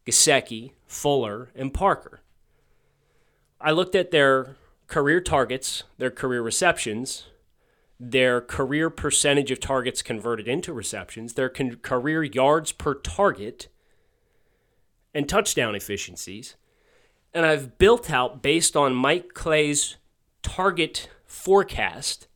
Gesicki, 0.07 0.73
Fuller, 0.87 1.51
and 1.55 1.73
Parker. 1.73 2.21
I 3.61 3.71
looked 3.73 3.95
at 3.95 4.11
their 4.11 4.57
career 4.87 5.21
targets, 5.21 5.83
their 5.99 6.11
career 6.11 6.43
receptions, 6.43 7.27
their 7.99 8.41
career 8.41 8.91
percentage 8.91 9.51
of 9.51 9.61
targets 9.61 10.03
converted 10.03 10.47
into 10.47 10.73
receptions, 10.73 11.35
their 11.35 11.49
con- 11.49 11.77
career 11.77 12.23
yards 12.23 12.73
per 12.73 12.95
target, 12.95 13.69
and 15.15 15.29
touchdown 15.29 15.75
efficiencies. 15.75 16.57
And 17.33 17.47
I've 17.47 17.79
built 17.79 18.11
out, 18.11 18.43
based 18.43 18.77
on 18.77 18.95
Mike 18.95 19.35
Clay's 19.35 19.97
target 20.43 21.09
forecast, 21.25 22.29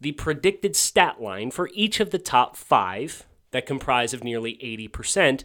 the 0.00 0.12
predicted 0.12 0.76
stat 0.76 1.22
line 1.22 1.50
for 1.50 1.70
each 1.72 2.00
of 2.00 2.10
the 2.10 2.18
top 2.18 2.56
five 2.56 3.26
that 3.52 3.66
comprise 3.66 4.12
of 4.12 4.24
nearly 4.24 4.58
80% 4.62 5.44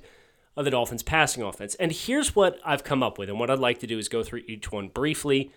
of 0.55 0.65
the 0.65 0.71
Dolphins' 0.71 1.03
passing 1.03 1.43
offense. 1.43 1.75
And 1.75 1.91
here's 1.91 2.35
what 2.35 2.59
I've 2.65 2.83
come 2.83 3.03
up 3.03 3.17
with. 3.17 3.29
And 3.29 3.39
what 3.39 3.49
I'd 3.49 3.59
like 3.59 3.79
to 3.79 3.87
do 3.87 3.99
is 3.99 4.09
go 4.09 4.23
through 4.23 4.43
each 4.47 4.71
one 4.71 4.87
briefly 4.87 5.51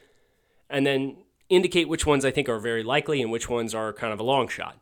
and 0.68 0.86
then 0.86 1.16
indicate 1.50 1.88
which 1.88 2.06
ones 2.06 2.24
I 2.24 2.30
think 2.30 2.48
are 2.48 2.58
very 2.58 2.82
likely 2.82 3.20
and 3.20 3.30
which 3.30 3.50
ones 3.50 3.74
are 3.74 3.92
kind 3.92 4.12
of 4.12 4.20
a 4.20 4.24
long 4.24 4.48
shot. 4.48 4.78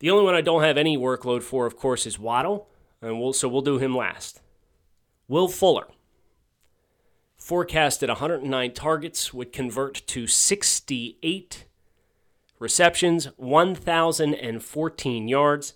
The 0.00 0.10
only 0.10 0.24
one 0.24 0.34
I 0.34 0.42
don't 0.42 0.62
have 0.62 0.76
any 0.76 0.98
workload 0.98 1.42
for, 1.42 1.64
of 1.64 1.76
course, 1.76 2.04
is 2.04 2.18
Waddle, 2.18 2.68
and 3.00 3.18
we'll, 3.18 3.32
so 3.32 3.48
we'll 3.48 3.62
do 3.62 3.78
him 3.78 3.96
last. 3.96 4.42
Will 5.28 5.48
Fuller, 5.48 5.86
forecasted 7.38 8.10
109 8.10 8.72
targets, 8.74 9.32
would 9.32 9.52
convert 9.54 10.06
to 10.08 10.26
68 10.26 11.64
receptions, 12.58 13.26
1,014 13.36 15.28
yards, 15.28 15.74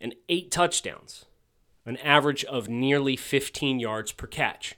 and 0.00 0.14
eight 0.28 0.50
touchdowns, 0.50 1.24
an 1.84 1.96
average 1.98 2.44
of 2.44 2.68
nearly 2.68 3.16
15 3.16 3.80
yards 3.80 4.12
per 4.12 4.26
catch. 4.26 4.76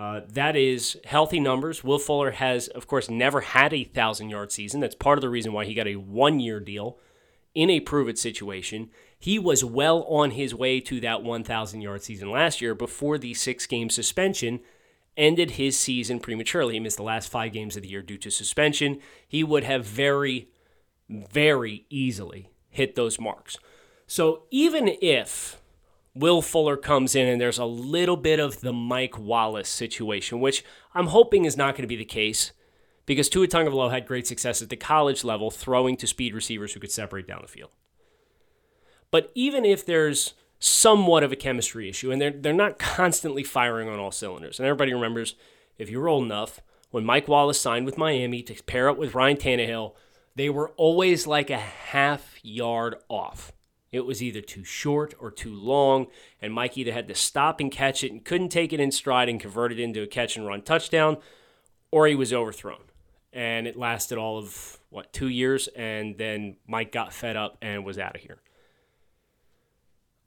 Uh, 0.00 0.22
that 0.32 0.56
is 0.56 0.98
healthy 1.04 1.38
numbers. 1.38 1.84
Will 1.84 1.98
Fuller 1.98 2.30
has, 2.30 2.68
of 2.68 2.86
course, 2.86 3.10
never 3.10 3.42
had 3.42 3.74
a 3.74 3.84
thousand 3.84 4.30
yard 4.30 4.50
season. 4.50 4.80
That's 4.80 4.94
part 4.94 5.18
of 5.18 5.20
the 5.20 5.28
reason 5.28 5.52
why 5.52 5.66
he 5.66 5.74
got 5.74 5.86
a 5.86 5.96
one 5.96 6.40
year 6.40 6.58
deal 6.58 6.98
in 7.54 7.68
a 7.68 7.80
prove 7.80 8.08
it 8.08 8.18
situation. 8.18 8.88
He 9.18 9.38
was 9.38 9.62
well 9.62 10.04
on 10.04 10.30
his 10.30 10.54
way 10.54 10.80
to 10.80 11.00
that 11.00 11.22
1,000 11.22 11.82
yard 11.82 12.02
season 12.02 12.30
last 12.30 12.62
year 12.62 12.74
before 12.74 13.18
the 13.18 13.34
six 13.34 13.66
game 13.66 13.90
suspension 13.90 14.60
ended 15.18 15.52
his 15.52 15.78
season 15.78 16.18
prematurely. 16.18 16.74
He 16.74 16.80
missed 16.80 16.96
the 16.96 17.02
last 17.02 17.28
five 17.28 17.52
games 17.52 17.76
of 17.76 17.82
the 17.82 17.90
year 17.90 18.00
due 18.00 18.16
to 18.18 18.30
suspension. 18.30 19.00
He 19.28 19.44
would 19.44 19.64
have 19.64 19.84
very, 19.84 20.48
very 21.10 21.84
easily 21.90 22.48
hit 22.70 22.94
those 22.94 23.20
marks. 23.20 23.58
So 24.06 24.44
even 24.50 24.96
if 25.02 25.59
Will 26.14 26.42
Fuller 26.42 26.76
comes 26.76 27.14
in 27.14 27.28
and 27.28 27.40
there's 27.40 27.58
a 27.58 27.64
little 27.64 28.16
bit 28.16 28.40
of 28.40 28.60
the 28.60 28.72
Mike 28.72 29.18
Wallace 29.18 29.68
situation, 29.68 30.40
which 30.40 30.64
I'm 30.94 31.08
hoping 31.08 31.44
is 31.44 31.56
not 31.56 31.74
going 31.74 31.82
to 31.82 31.88
be 31.88 31.96
the 31.96 32.04
case 32.04 32.52
because 33.06 33.28
Tua 33.28 33.46
Tagovailoa 33.46 33.90
had 33.90 34.06
great 34.06 34.26
success 34.26 34.60
at 34.60 34.70
the 34.70 34.76
college 34.76 35.24
level 35.24 35.50
throwing 35.50 35.96
to 35.98 36.06
speed 36.06 36.34
receivers 36.34 36.72
who 36.72 36.80
could 36.80 36.90
separate 36.90 37.26
down 37.26 37.40
the 37.42 37.48
field. 37.48 37.70
But 39.10 39.30
even 39.34 39.64
if 39.64 39.84
there's 39.86 40.34
somewhat 40.58 41.22
of 41.22 41.32
a 41.32 41.36
chemistry 41.36 41.88
issue 41.88 42.10
and 42.10 42.20
they're, 42.20 42.30
they're 42.30 42.52
not 42.52 42.78
constantly 42.78 43.42
firing 43.42 43.88
on 43.88 43.98
all 43.98 44.12
cylinders, 44.12 44.58
and 44.58 44.66
everybody 44.66 44.92
remembers, 44.92 45.34
if 45.78 45.90
you're 45.90 46.08
old 46.08 46.24
enough, 46.24 46.60
when 46.90 47.04
Mike 47.04 47.28
Wallace 47.28 47.60
signed 47.60 47.86
with 47.86 47.98
Miami 47.98 48.42
to 48.42 48.62
pair 48.64 48.88
up 48.88 48.98
with 48.98 49.14
Ryan 49.14 49.36
Tannehill, 49.36 49.94
they 50.34 50.50
were 50.50 50.70
always 50.70 51.26
like 51.26 51.50
a 51.50 51.58
half 51.58 52.36
yard 52.42 52.96
off. 53.08 53.52
It 53.92 54.06
was 54.06 54.22
either 54.22 54.40
too 54.40 54.62
short 54.62 55.14
or 55.18 55.30
too 55.30 55.52
long, 55.52 56.06
and 56.40 56.52
Mike 56.52 56.78
either 56.78 56.92
had 56.92 57.08
to 57.08 57.14
stop 57.14 57.58
and 57.58 57.72
catch 57.72 58.04
it 58.04 58.12
and 58.12 58.24
couldn't 58.24 58.50
take 58.50 58.72
it 58.72 58.80
in 58.80 58.92
stride 58.92 59.28
and 59.28 59.40
convert 59.40 59.72
it 59.72 59.80
into 59.80 60.02
a 60.02 60.06
catch 60.06 60.36
and 60.36 60.46
run 60.46 60.62
touchdown, 60.62 61.16
or 61.90 62.06
he 62.06 62.14
was 62.14 62.32
overthrown. 62.32 62.84
And 63.32 63.66
it 63.66 63.76
lasted 63.76 64.16
all 64.16 64.38
of, 64.38 64.78
what, 64.90 65.12
two 65.12 65.28
years, 65.28 65.68
and 65.68 66.18
then 66.18 66.56
Mike 66.68 66.92
got 66.92 67.12
fed 67.12 67.36
up 67.36 67.58
and 67.60 67.84
was 67.84 67.98
out 67.98 68.14
of 68.14 68.22
here. 68.22 68.38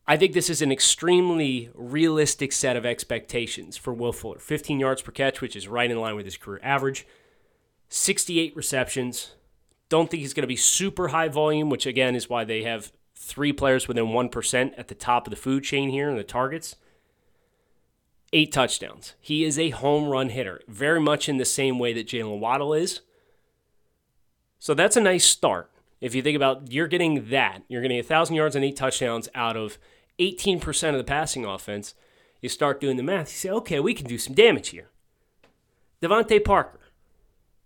I 0.06 0.18
think 0.18 0.34
this 0.34 0.50
is 0.50 0.62
an 0.62 0.72
extremely 0.72 1.70
realistic 1.74 2.52
set 2.52 2.76
of 2.76 2.86
expectations 2.86 3.78
for 3.78 3.94
Will 3.94 4.12
Fuller 4.12 4.40
15 4.40 4.80
yards 4.80 5.02
per 5.02 5.14
catch, 5.14 5.40
which 5.40 5.56
is 5.56 5.70
right 5.70 5.90
in 5.90 6.00
line 6.00 6.18
with 6.18 6.26
his 6.26 6.36
career 6.36 6.60
average, 6.62 7.08
68 7.88 8.54
receptions. 8.56 9.36
Don't 9.88 10.12
think 10.12 10.20
he's 10.20 10.34
going 10.34 10.44
to 10.44 10.48
be 10.48 10.58
super 10.58 11.10
high 11.10 11.30
volume, 11.30 11.70
which 11.70 11.86
again 11.86 12.16
is 12.16 12.30
why 12.30 12.44
they 12.44 12.64
have 12.64 12.92
three 13.16 13.54
players 13.54 13.88
within 13.88 14.06
1% 14.06 14.74
at 14.78 14.88
the 14.88 14.96
top 14.96 15.28
of 15.28 15.32
the 15.32 15.38
food 15.38 15.64
chain 15.64 15.90
here 15.90 16.10
in 16.10 16.18
the 16.18 16.24
targets. 16.24 16.76
Eight 18.32 18.52
touchdowns. 18.52 19.14
He 19.20 19.44
is 19.44 19.60
a 19.60 19.70
home 19.70 20.10
run 20.10 20.30
hitter, 20.30 20.62
very 20.68 21.00
much 21.00 21.30
in 21.30 21.38
the 21.38 21.46
same 21.46 21.78
way 21.78 21.94
that 21.94 22.08
Jaylen 22.08 22.40
Waddle 22.40 22.74
is. 22.74 23.02
So 24.60 24.74
that's 24.74 24.98
a 24.98 25.02
nice 25.02 25.26
start. 25.26 25.70
If 26.02 26.16
you 26.16 26.22
think 26.22 26.36
about 26.36 26.72
you're 26.72 26.88
getting 26.88 27.30
that, 27.30 27.64
you're 27.68 27.82
getting 27.82 27.98
1,000 27.98 28.36
yards 28.36 28.56
and 28.56 28.66
eight 28.66 28.76
touchdowns 28.76 29.30
out 29.36 29.56
of 29.56 29.78
18% 30.20 30.90
of 30.90 30.98
the 30.98 31.04
passing 31.04 31.46
offense. 31.46 31.94
You 32.42 32.50
start 32.50 32.82
doing 32.82 32.98
the 32.98 33.04
math, 33.04 33.30
you 33.30 33.38
say, 33.38 33.50
okay, 33.50 33.80
we 33.80 33.94
can 33.94 34.08
do 34.08 34.18
some 34.18 34.34
damage 34.34 34.70
here. 34.70 34.90
DeVante 36.02 36.44
Parker, 36.44 36.80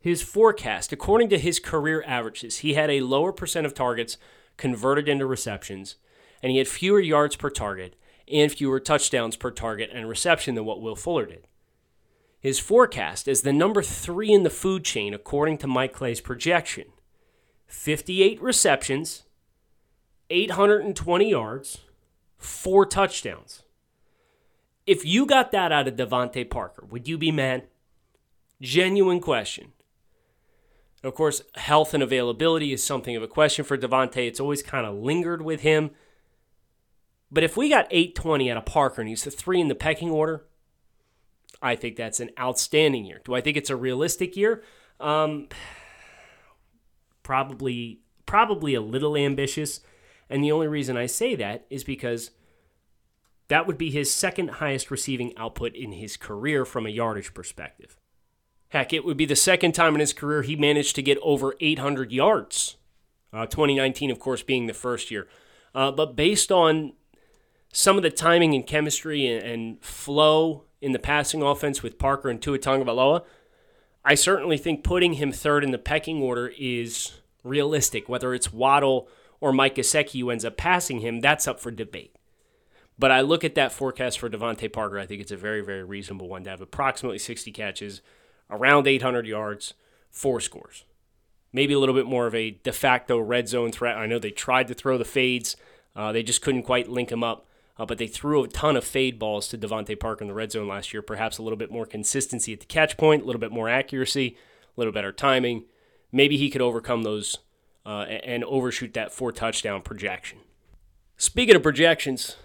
his 0.07 0.21
forecast, 0.21 0.91
according 0.91 1.29
to 1.29 1.37
his 1.37 1.59
career 1.59 2.03
averages, 2.07 2.59
he 2.59 2.73
had 2.73 2.89
a 2.89 3.01
lower 3.01 3.31
percent 3.31 3.65
of 3.65 3.73
targets 3.73 4.17
converted 4.55 5.07
into 5.07 5.25
receptions, 5.25 5.95
and 6.41 6.51
he 6.51 6.57
had 6.57 6.67
fewer 6.67 6.99
yards 6.99 7.35
per 7.35 7.49
target 7.49 7.95
and 8.31 8.51
fewer 8.51 8.79
touchdowns 8.79 9.35
per 9.35 9.51
target 9.51 9.89
and 9.93 10.09
reception 10.09 10.55
than 10.55 10.65
what 10.65 10.81
Will 10.81 10.95
Fuller 10.95 11.25
did. 11.25 11.47
His 12.39 12.59
forecast 12.59 13.27
is 13.27 13.41
the 13.41 13.53
number 13.53 13.81
three 13.81 14.31
in 14.31 14.43
the 14.43 14.49
food 14.49 14.83
chain, 14.83 15.13
according 15.13 15.57
to 15.59 15.67
Mike 15.67 15.93
Clay's 15.93 16.21
projection 16.21 16.85
58 17.67 18.41
receptions, 18.41 19.23
820 20.29 21.29
yards, 21.29 21.79
four 22.37 22.85
touchdowns. 22.85 23.63
If 24.85 25.03
you 25.03 25.25
got 25.25 25.51
that 25.51 25.73
out 25.73 25.87
of 25.87 25.95
DeVante 25.95 26.49
Parker, 26.49 26.85
would 26.89 27.07
you 27.07 27.17
be 27.17 27.31
mad? 27.31 27.67
Genuine 28.61 29.19
question. 29.19 29.73
Of 31.03 31.13
course, 31.13 31.41
health 31.55 31.93
and 31.93 32.01
availability 32.01 32.73
is 32.73 32.83
something 32.83 33.15
of 33.15 33.23
a 33.23 33.27
question 33.27 33.63
for 33.63 33.77
DeVante. 33.77 34.27
It's 34.27 34.39
always 34.39 34.63
kind 34.63 34.85
of 34.85 34.95
lingered 34.95 35.41
with 35.41 35.61
him. 35.61 35.91
But 37.31 37.43
if 37.43 37.55
we 37.57 37.69
got 37.69 37.87
820 37.91 38.49
out 38.49 38.57
of 38.57 38.65
Parker 38.65 39.01
and 39.01 39.09
he's 39.09 39.23
the 39.23 39.31
three 39.31 39.59
in 39.61 39.67
the 39.67 39.75
pecking 39.75 40.09
order, 40.09 40.45
I 41.61 41.75
think 41.75 41.95
that's 41.95 42.19
an 42.19 42.31
outstanding 42.39 43.05
year. 43.05 43.21
Do 43.23 43.35
I 43.35 43.41
think 43.41 43.57
it's 43.57 43.69
a 43.69 43.75
realistic 43.75 44.35
year? 44.35 44.63
Um, 44.99 45.49
probably, 47.21 48.01
probably 48.25 48.73
a 48.73 48.81
little 48.81 49.15
ambitious. 49.15 49.81
And 50.29 50.43
the 50.43 50.51
only 50.51 50.67
reason 50.67 50.97
I 50.97 51.05
say 51.05 51.35
that 51.35 51.65
is 51.69 51.83
because 51.83 52.31
that 53.49 53.67
would 53.67 53.77
be 53.77 53.91
his 53.91 54.13
second 54.13 54.49
highest 54.51 54.91
receiving 54.91 55.37
output 55.37 55.75
in 55.75 55.93
his 55.93 56.17
career 56.17 56.65
from 56.65 56.85
a 56.85 56.89
yardage 56.89 57.33
perspective. 57.33 57.97
Heck, 58.69 58.91
it 58.91 59.05
would 59.05 59.17
be 59.17 59.25
the 59.25 59.36
second 59.36 59.74
time 59.74 59.93
in 59.93 60.00
his 60.00 60.13
career 60.13 60.41
he 60.41 60.55
managed 60.55 60.95
to 60.95 61.01
get 61.01 61.17
over 61.21 61.55
800 61.59 62.12
yards. 62.12 62.75
Uh, 63.31 63.45
2019, 63.45 64.12
of 64.12 64.19
course, 64.19 64.41
being 64.41 64.67
the 64.67 64.74
first 64.74 65.12
year. 65.12 65.27
Uh, 65.75 65.91
but 65.91 66.15
based 66.15 66.51
on 66.51 66.93
some 67.71 67.97
of 67.97 68.03
the 68.03 68.09
timing 68.09 68.55
and 68.55 68.65
chemistry 68.65 69.27
and, 69.27 69.45
and, 69.45 69.81
flow 69.81 70.63
in 70.81 70.91
the 70.91 71.00
passing 71.00 71.41
offense 71.43 71.83
with 71.83 72.00
Parker 72.00 72.29
and 72.29 72.41
Tua 72.41 72.57
Tagovailoa, 72.57 73.24
I 74.03 74.15
certainly 74.15 74.57
think 74.57 74.83
putting 74.83 75.13
him 75.13 75.31
third 75.31 75.63
in 75.63 75.71
the 75.71 75.77
pecking 75.77 76.21
order 76.21 76.51
is 76.57 77.19
realistic. 77.43 78.07
Whether 78.07 78.33
it's 78.33 78.53
Waddle 78.53 79.09
or 79.41 79.51
Mike 79.51 79.75
Gesicki 79.75 80.21
who 80.21 80.29
ends 80.29 80.45
up 80.45 80.57
passing 80.57 81.01
him, 81.01 81.19
that's 81.19 81.47
up 81.47 81.59
for 81.59 81.71
debate. 81.71 82.15
But 82.97 83.12
I 83.12 83.21
look 83.21 83.43
at 83.43 83.55
that 83.55 83.71
forecast 83.71 84.19
for 84.19 84.29
DeVante 84.29 84.71
Parker. 84.71 84.97
I 84.97 85.05
think 85.05 85.21
it's 85.21 85.31
a 85.31 85.38
very, 85.38 85.62
very 85.62 85.83
reasonable 85.83 86.29
one 86.29 86.43
to 86.45 86.50
have 86.50 86.62
approximately 86.62 87.19
60 87.19 87.51
catches, 87.51 88.01
around 88.49 88.87
800 88.87 89.27
yards, 89.27 89.73
four 90.09 90.39
scores. 90.39 90.83
Maybe 91.53 91.73
a 91.73 91.79
little 91.79 91.95
bit 91.95 92.05
more 92.05 92.27
of 92.27 92.35
a 92.35 92.51
de 92.51 92.71
facto 92.71 93.19
red 93.19 93.47
zone 93.47 93.71
threat. 93.71 93.97
I 93.97 94.05
know 94.05 94.19
they 94.19 94.31
tried 94.31 94.67
to 94.67 94.73
throw 94.73 94.97
the 94.97 95.05
fades, 95.05 95.55
uh, 95.95 96.11
they 96.11 96.23
just 96.23 96.41
couldn't 96.41 96.63
quite 96.63 96.89
link 96.89 97.09
them 97.09 97.23
up. 97.23 97.47
Uh, 97.79 97.85
but 97.85 97.99
they 97.99 98.07
threw 98.07 98.43
a 98.43 98.47
ton 98.47 98.75
of 98.75 98.83
fade 98.83 99.19
balls 99.19 99.47
to 99.47 99.57
DeVante 99.57 99.99
Parker 99.99 100.23
in 100.23 100.27
the 100.27 100.33
red 100.33 100.51
zone 100.51 100.67
last 100.67 100.93
year. 100.93 101.03
Perhaps 101.03 101.37
a 101.37 101.43
little 101.43 101.57
bit 101.57 101.71
more 101.71 101.85
consistency 101.85 102.51
at 102.51 102.59
the 102.59 102.65
catch 102.65 102.97
point, 102.97 103.21
a 103.21 103.25
little 103.25 103.39
bit 103.39 103.51
more 103.51 103.69
accuracy, 103.69 104.35
a 104.65 104.79
little 104.79 104.93
better 104.93 105.11
timing. 105.11 105.65
Maybe 106.11 106.37
he 106.37 106.49
could 106.49 106.61
overcome 106.61 107.03
those 107.03 107.37
uh, 107.85 108.01
and 108.01 108.43
overshoot 108.45 108.93
that 108.95 109.13
four 109.13 109.31
touchdown 109.31 109.81
projection. 109.81 110.39
Speaking 111.17 111.55
of 111.55 111.63
projections, 111.63 112.35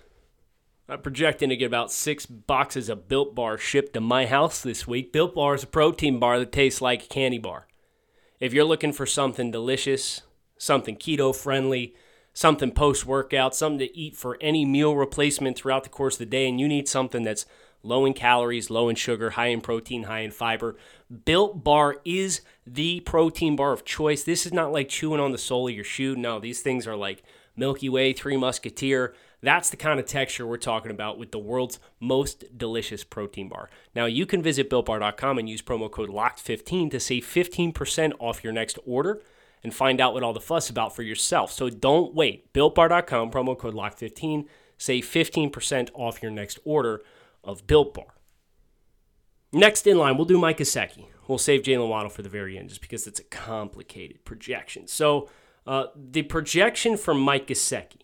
I'm 0.89 1.01
projecting 1.01 1.49
to 1.51 1.57
get 1.57 1.67
about 1.67 1.93
six 1.93 2.27
boxes 2.27 2.89
of 2.89 3.07
Built 3.09 3.35
Bar 3.35 3.57
shipped 3.57 3.95
to 3.95 4.01
my 4.01 4.27
house 4.27 4.61
this 4.61 4.87
week. 4.87 5.13
Built 5.13 5.35
Bar 5.35 5.55
is 5.55 5.63
a 5.63 5.69
protein 5.69 6.19
bar 6.19 6.41
that 6.41 6.51
tastes 6.51 6.83
like 6.83 7.05
a 7.05 7.09
candy 7.09 7.39
bar. 7.39 7.69
If 8.41 8.53
you're 8.53 8.65
looking 8.65 8.93
for 8.93 9.07
something 9.07 9.53
delicious, 9.53 10.23
something 10.59 10.97
keto 10.97 11.35
friendly, 11.35 11.95
something 12.35 12.73
post 12.73 13.07
workout, 13.07 13.55
something 13.55 13.79
to 13.79 13.97
eat 13.97 14.17
for 14.17 14.37
any 14.41 14.65
meal 14.65 14.97
replacement 14.97 15.57
throughout 15.57 15.85
the 15.85 15.89
course 15.89 16.17
of 16.17 16.21
the 16.21 16.27
day, 16.27 16.49
and 16.49 16.59
you 16.59 16.67
need 16.67 16.89
something 16.89 17.23
that's 17.23 17.47
low 17.85 18.05
in 18.05 18.13
calories, 18.13 18.69
low 18.69 18.89
in 18.89 18.97
sugar, 18.97 19.31
high 19.31 19.49
in 19.49 19.61
protein, 19.61 20.05
high 20.05 20.21
in 20.21 20.33
fiber, 20.33 20.77
Built 21.25 21.63
Bar 21.63 22.01
is 22.05 22.41
the 22.67 23.01
protein 23.01 23.55
bar 23.55 23.73
of 23.73 23.85
choice. 23.85 24.25
This 24.25 24.47
is 24.47 24.53
not 24.53 24.73
like 24.73 24.89
chewing 24.89 25.21
on 25.21 25.31
the 25.31 25.39
sole 25.39 25.69
of 25.69 25.75
your 25.75 25.85
shoe. 25.85 26.17
No, 26.17 26.41
these 26.41 26.61
things 26.61 26.89
are 26.89 26.97
like 26.97 27.23
Milky 27.57 27.89
Way, 27.89 28.13
Three 28.13 28.37
Musketeer. 28.37 29.15
That's 29.43 29.71
the 29.71 29.77
kind 29.77 29.99
of 29.99 30.07
texture 30.07 30.47
we're 30.47 30.57
talking 30.57 30.91
about 30.91 31.19
with 31.19 31.33
the 31.33 31.39
world's 31.39 31.81
most 31.99 32.57
delicious 32.57 33.03
protein 33.03 33.49
bar. 33.49 33.69
Now, 33.95 34.07
you 34.07 34.25
can 34.25 34.43
visit 34.43 34.71
builtbar.com 34.71 35.39
and 35.39 35.49
use 35.49 35.63
promo 35.63 35.91
code 35.91 36.11
LOCKED15 36.11 36.91
to 36.93 37.01
save 37.01 37.25
15% 37.25 38.13
off 38.21 38.45
your 38.45 38.53
next 38.53 38.79
order 38.87 39.21
and 39.65 39.75
find 39.75 40.01
out 40.01 40.15
what 40.15 40.23
all 40.23 40.33
the 40.33 40.41
fuss 40.41 40.71
about 40.71 40.95
for 40.95 41.03
yourself. 41.03 41.53
So 41.53 41.69
don't 41.71 42.15
wait. 42.15 42.53
BuiltBar.com, 42.53 43.31
promo 43.31 43.59
code 43.59 43.75
LOCK15, 43.75 44.47
save 44.79 45.05
15% 45.05 45.91
off 45.95 46.23
your 46.23 46.33
next 46.33 46.59
order 46.65 47.03
of 47.45 47.67
Built 47.67 47.95
Bar. 47.95 48.15
Next 49.53 49.87
in 49.87 49.99
line, 49.99 50.17
we'll 50.17 50.25
do 50.25 50.39
Mike 50.39 50.59
Gesicki. 50.59 51.07
We'll 51.29 51.39
save 51.39 51.63
Jaylen 51.63 51.89
Waddle 51.89 52.11
for 52.11 52.23
the 52.23 52.29
very 52.29 52.59
end 52.59 52.71
just 52.71 52.81
because 52.81 53.07
it's 53.07 53.21
a 53.21 53.25
complicated 53.25 54.25
projection. 54.25 54.89
So 54.89 55.29
uh, 55.67 55.87
the 55.95 56.23
projection 56.23 56.97
for 56.97 57.15
Mike 57.15 57.47
Gesicki 57.47 58.03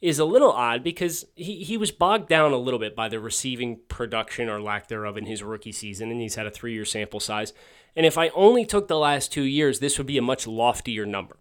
is 0.00 0.18
a 0.18 0.24
little 0.24 0.50
odd 0.50 0.82
because 0.82 1.26
he, 1.36 1.62
he 1.62 1.76
was 1.76 1.92
bogged 1.92 2.28
down 2.28 2.52
a 2.52 2.56
little 2.56 2.80
bit 2.80 2.96
by 2.96 3.08
the 3.08 3.20
receiving 3.20 3.78
production 3.88 4.48
or 4.48 4.60
lack 4.60 4.88
thereof 4.88 5.16
in 5.16 5.26
his 5.26 5.42
rookie 5.42 5.72
season, 5.72 6.10
and 6.10 6.20
he's 6.20 6.34
had 6.34 6.46
a 6.46 6.50
three 6.50 6.74
year 6.74 6.84
sample 6.84 7.20
size. 7.20 7.52
And 7.94 8.04
if 8.04 8.18
I 8.18 8.28
only 8.30 8.64
took 8.64 8.88
the 8.88 8.98
last 8.98 9.32
two 9.32 9.42
years, 9.42 9.78
this 9.78 9.98
would 9.98 10.06
be 10.06 10.18
a 10.18 10.22
much 10.22 10.46
loftier 10.46 11.06
number. 11.06 11.36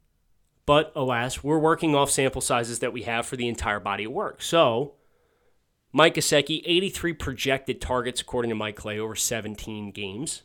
But 0.66 0.92
alas, 0.96 1.44
we're 1.44 1.58
working 1.58 1.96
off 1.96 2.12
sample 2.12 2.42
sizes 2.42 2.80
that 2.80 2.94
we 2.94 3.02
have 3.04 3.26
for 3.26 3.36
the 3.36 3.48
entire 3.48 3.80
body 3.80 4.04
of 4.04 4.12
work. 4.12 4.42
So, 4.42 4.94
Mike 5.92 6.16
Gesicki, 6.16 6.62
83 6.66 7.14
projected 7.14 7.82
targets 7.82 8.22
according 8.22 8.50
to 8.50 8.56
Mike 8.56 8.76
Clay 8.76 9.00
over 9.00 9.16
17 9.16 9.92
games. 9.92 10.44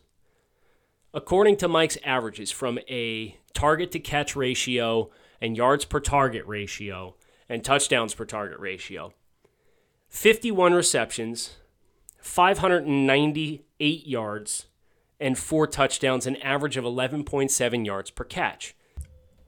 According 1.17 1.57
to 1.57 1.69
Mike's 1.69 1.97
averages 2.05 2.51
from 2.51 2.79
a 2.91 3.39
target 3.55 3.91
to 3.93 3.99
catch 3.99 4.37
ratio 4.37 5.11
and 5.41 5.57
yards 5.57 5.87
per 5.87 5.99
target 5.99 6.45
ratio 6.45 7.15
and 7.49 7.65
touchdowns 7.65 8.13
per 8.13 8.27
target 8.27 8.59
ratio, 8.59 9.15
51 10.11 10.75
receptions, 10.75 11.57
598 12.21 14.07
yards, 14.07 14.67
and 15.19 15.39
four 15.39 15.67
touchdowns, 15.67 16.27
an 16.27 16.37
average 16.37 16.77
of 16.77 16.85
11.7 16.85 17.87
yards 17.87 18.11
per 18.11 18.25
catch. 18.25 18.77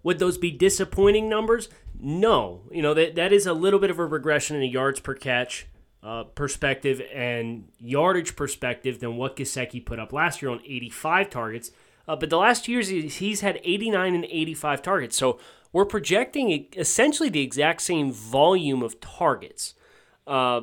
Would 0.02 0.20
those 0.20 0.38
be 0.38 0.50
disappointing 0.50 1.28
numbers? 1.28 1.68
No. 2.00 2.62
You 2.72 2.80
know, 2.80 2.94
that, 2.94 3.14
that 3.16 3.30
is 3.30 3.44
a 3.44 3.52
little 3.52 3.78
bit 3.78 3.90
of 3.90 3.98
a 3.98 4.06
regression 4.06 4.56
in 4.56 4.62
a 4.62 4.66
yards 4.66 5.00
per 5.00 5.12
catch 5.12 5.66
uh, 6.02 6.24
perspective 6.24 7.02
and 7.12 7.68
yardage 7.78 8.36
perspective 8.36 9.00
than 9.00 9.16
what 9.16 9.36
Gesicki 9.36 9.84
put 9.84 9.98
up 9.98 10.12
last 10.12 10.42
year 10.42 10.50
on 10.50 10.60
85 10.64 11.30
targets. 11.30 11.70
Uh, 12.06 12.16
but 12.16 12.30
the 12.30 12.38
last 12.38 12.64
two 12.64 12.72
years, 12.72 12.88
he's 12.88 13.40
had 13.40 13.60
89 13.64 14.14
and 14.14 14.24
85 14.24 14.82
targets. 14.82 15.16
So 15.16 15.38
we're 15.72 15.84
projecting 15.84 16.66
essentially 16.76 17.28
the 17.28 17.42
exact 17.42 17.82
same 17.82 18.12
volume 18.12 18.82
of 18.82 19.00
targets. 19.00 19.74
Uh, 20.26 20.62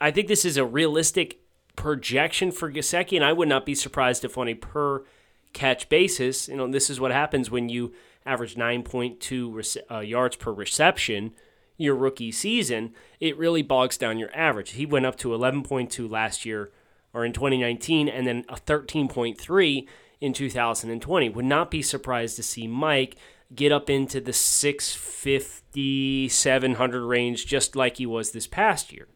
I 0.00 0.10
think 0.10 0.28
this 0.28 0.44
is 0.44 0.56
a 0.56 0.64
realistic 0.64 1.40
projection 1.74 2.52
for 2.52 2.70
Gesicki, 2.70 3.16
and 3.16 3.24
I 3.24 3.32
would 3.32 3.48
not 3.48 3.66
be 3.66 3.74
surprised 3.74 4.24
if 4.24 4.38
on 4.38 4.48
a 4.48 4.54
per 4.54 5.04
catch 5.52 5.88
basis, 5.88 6.48
you 6.48 6.56
know, 6.56 6.68
this 6.68 6.90
is 6.90 7.00
what 7.00 7.10
happens 7.10 7.50
when 7.50 7.68
you 7.68 7.94
average 8.26 8.54
9.2 8.54 9.76
uh, 9.90 9.98
yards 10.00 10.36
per 10.36 10.52
reception 10.52 11.32
your 11.76 11.94
rookie 11.94 12.32
season, 12.32 12.94
it 13.20 13.36
really 13.36 13.62
bogs 13.62 13.96
down 13.96 14.18
your 14.18 14.34
average. 14.34 14.72
He 14.72 14.86
went 14.86 15.06
up 15.06 15.16
to 15.16 15.28
11.2 15.28 16.10
last 16.10 16.44
year 16.44 16.70
or 17.12 17.24
in 17.24 17.32
2019 17.32 18.08
and 18.08 18.26
then 18.26 18.44
a 18.48 18.56
13.3 18.56 19.86
in 20.20 20.32
2020. 20.32 21.28
Would 21.30 21.44
not 21.44 21.70
be 21.70 21.82
surprised 21.82 22.36
to 22.36 22.42
see 22.42 22.66
Mike 22.66 23.16
get 23.54 23.72
up 23.72 23.90
into 23.90 24.20
the 24.20 24.32
650, 24.32 26.28
700 26.28 27.06
range 27.06 27.46
just 27.46 27.76
like 27.76 27.98
he 27.98 28.06
was 28.06 28.32
this 28.32 28.46
past 28.46 28.92
year. 28.92 29.08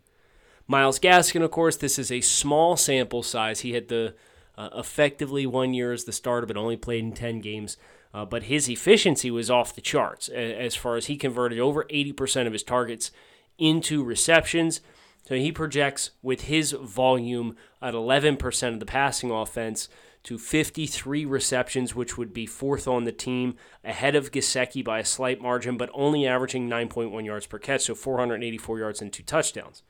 Miles 0.67 0.99
Gaskin, 0.99 1.43
of 1.43 1.51
course, 1.51 1.77
this 1.77 1.99
is 1.99 2.13
a 2.13 2.21
small 2.21 2.77
sample 2.77 3.23
size. 3.23 3.61
He 3.61 3.73
had 3.73 3.89
the 3.89 4.15
uh, 4.57 4.69
effectively 4.77 5.47
one 5.47 5.73
year 5.73 5.93
as 5.93 6.05
the 6.05 6.13
starter, 6.13 6.47
but 6.47 6.59
only 6.59 6.77
played 6.77 7.05
in 7.05 7.13
10 7.13 7.41
games. 7.41 7.79
Uh, 8.19 8.25
but 8.25 8.45
his 8.45 8.69
efficiency 8.69 9.31
was 9.31 9.49
off 9.49 9.77
the 9.77 9.81
charts 9.81 10.29
as 10.29 10.75
far 10.75 10.97
as 10.97 11.07
he 11.07 11.17
converted 11.17 11.61
over 11.61 11.85
80% 11.85 12.49
of 12.49 12.53
his 12.53 12.65
targets 12.65 13.13
into 13.59 14.03
receptions. 14.03 14.81
So 15.29 15.37
he 15.37 15.53
projects 15.53 16.11
with 16.21 16.43
his 16.43 16.73
volume 16.73 17.55
at 17.81 17.95
11% 17.95 18.73
of 18.73 18.81
the 18.81 18.87
passing 18.87 19.31
offense 19.31 19.89
to 20.25 20.37
53 20.37 21.27
receptions, 21.27 21.95
which 21.95 22.19
would 22.19 22.35
be 22.35 22.45
fourth 22.45 22.89
on 22.89 23.05
the 23.05 23.13
team, 23.13 23.55
ahead 23.85 24.17
of 24.17 24.33
Gesicki 24.33 24.83
by 24.83 24.99
a 24.99 25.05
slight 25.05 25.41
margin, 25.41 25.77
but 25.77 25.89
only 25.95 26.27
averaging 26.27 26.69
9.1 26.69 27.25
yards 27.25 27.47
per 27.47 27.61
catch, 27.61 27.83
so 27.83 27.95
484 27.95 28.81
yards 28.81 29.01
and 29.01 29.13
two 29.13 29.23
touchdowns. 29.23 29.85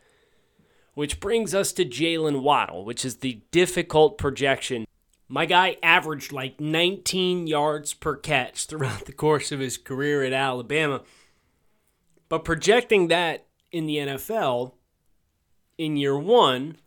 Which 0.93 1.19
brings 1.19 1.55
us 1.55 1.73
to 1.73 1.87
Jaylen 1.87 2.43
Waddle, 2.43 2.85
which 2.85 3.07
is 3.07 3.17
the 3.17 3.41
difficult 3.53 4.19
projection. 4.19 4.85
My 5.29 5.45
guy 5.45 5.77
averaged 5.83 6.33
like 6.33 6.59
19 6.59 7.47
yards 7.47 7.93
per 7.93 8.17
catch 8.17 8.64
throughout 8.67 9.05
the 9.05 9.12
course 9.12 9.53
of 9.53 9.61
his 9.61 9.77
career 9.77 10.25
at 10.25 10.33
Alabama. 10.33 11.03
But 12.29 12.45
projecting 12.45 13.09
that 13.09 13.47
in 13.71 13.87
the 13.87 13.97
NFL 13.97 14.73
in 15.77 15.97
year 15.97 16.19
one 16.19 16.79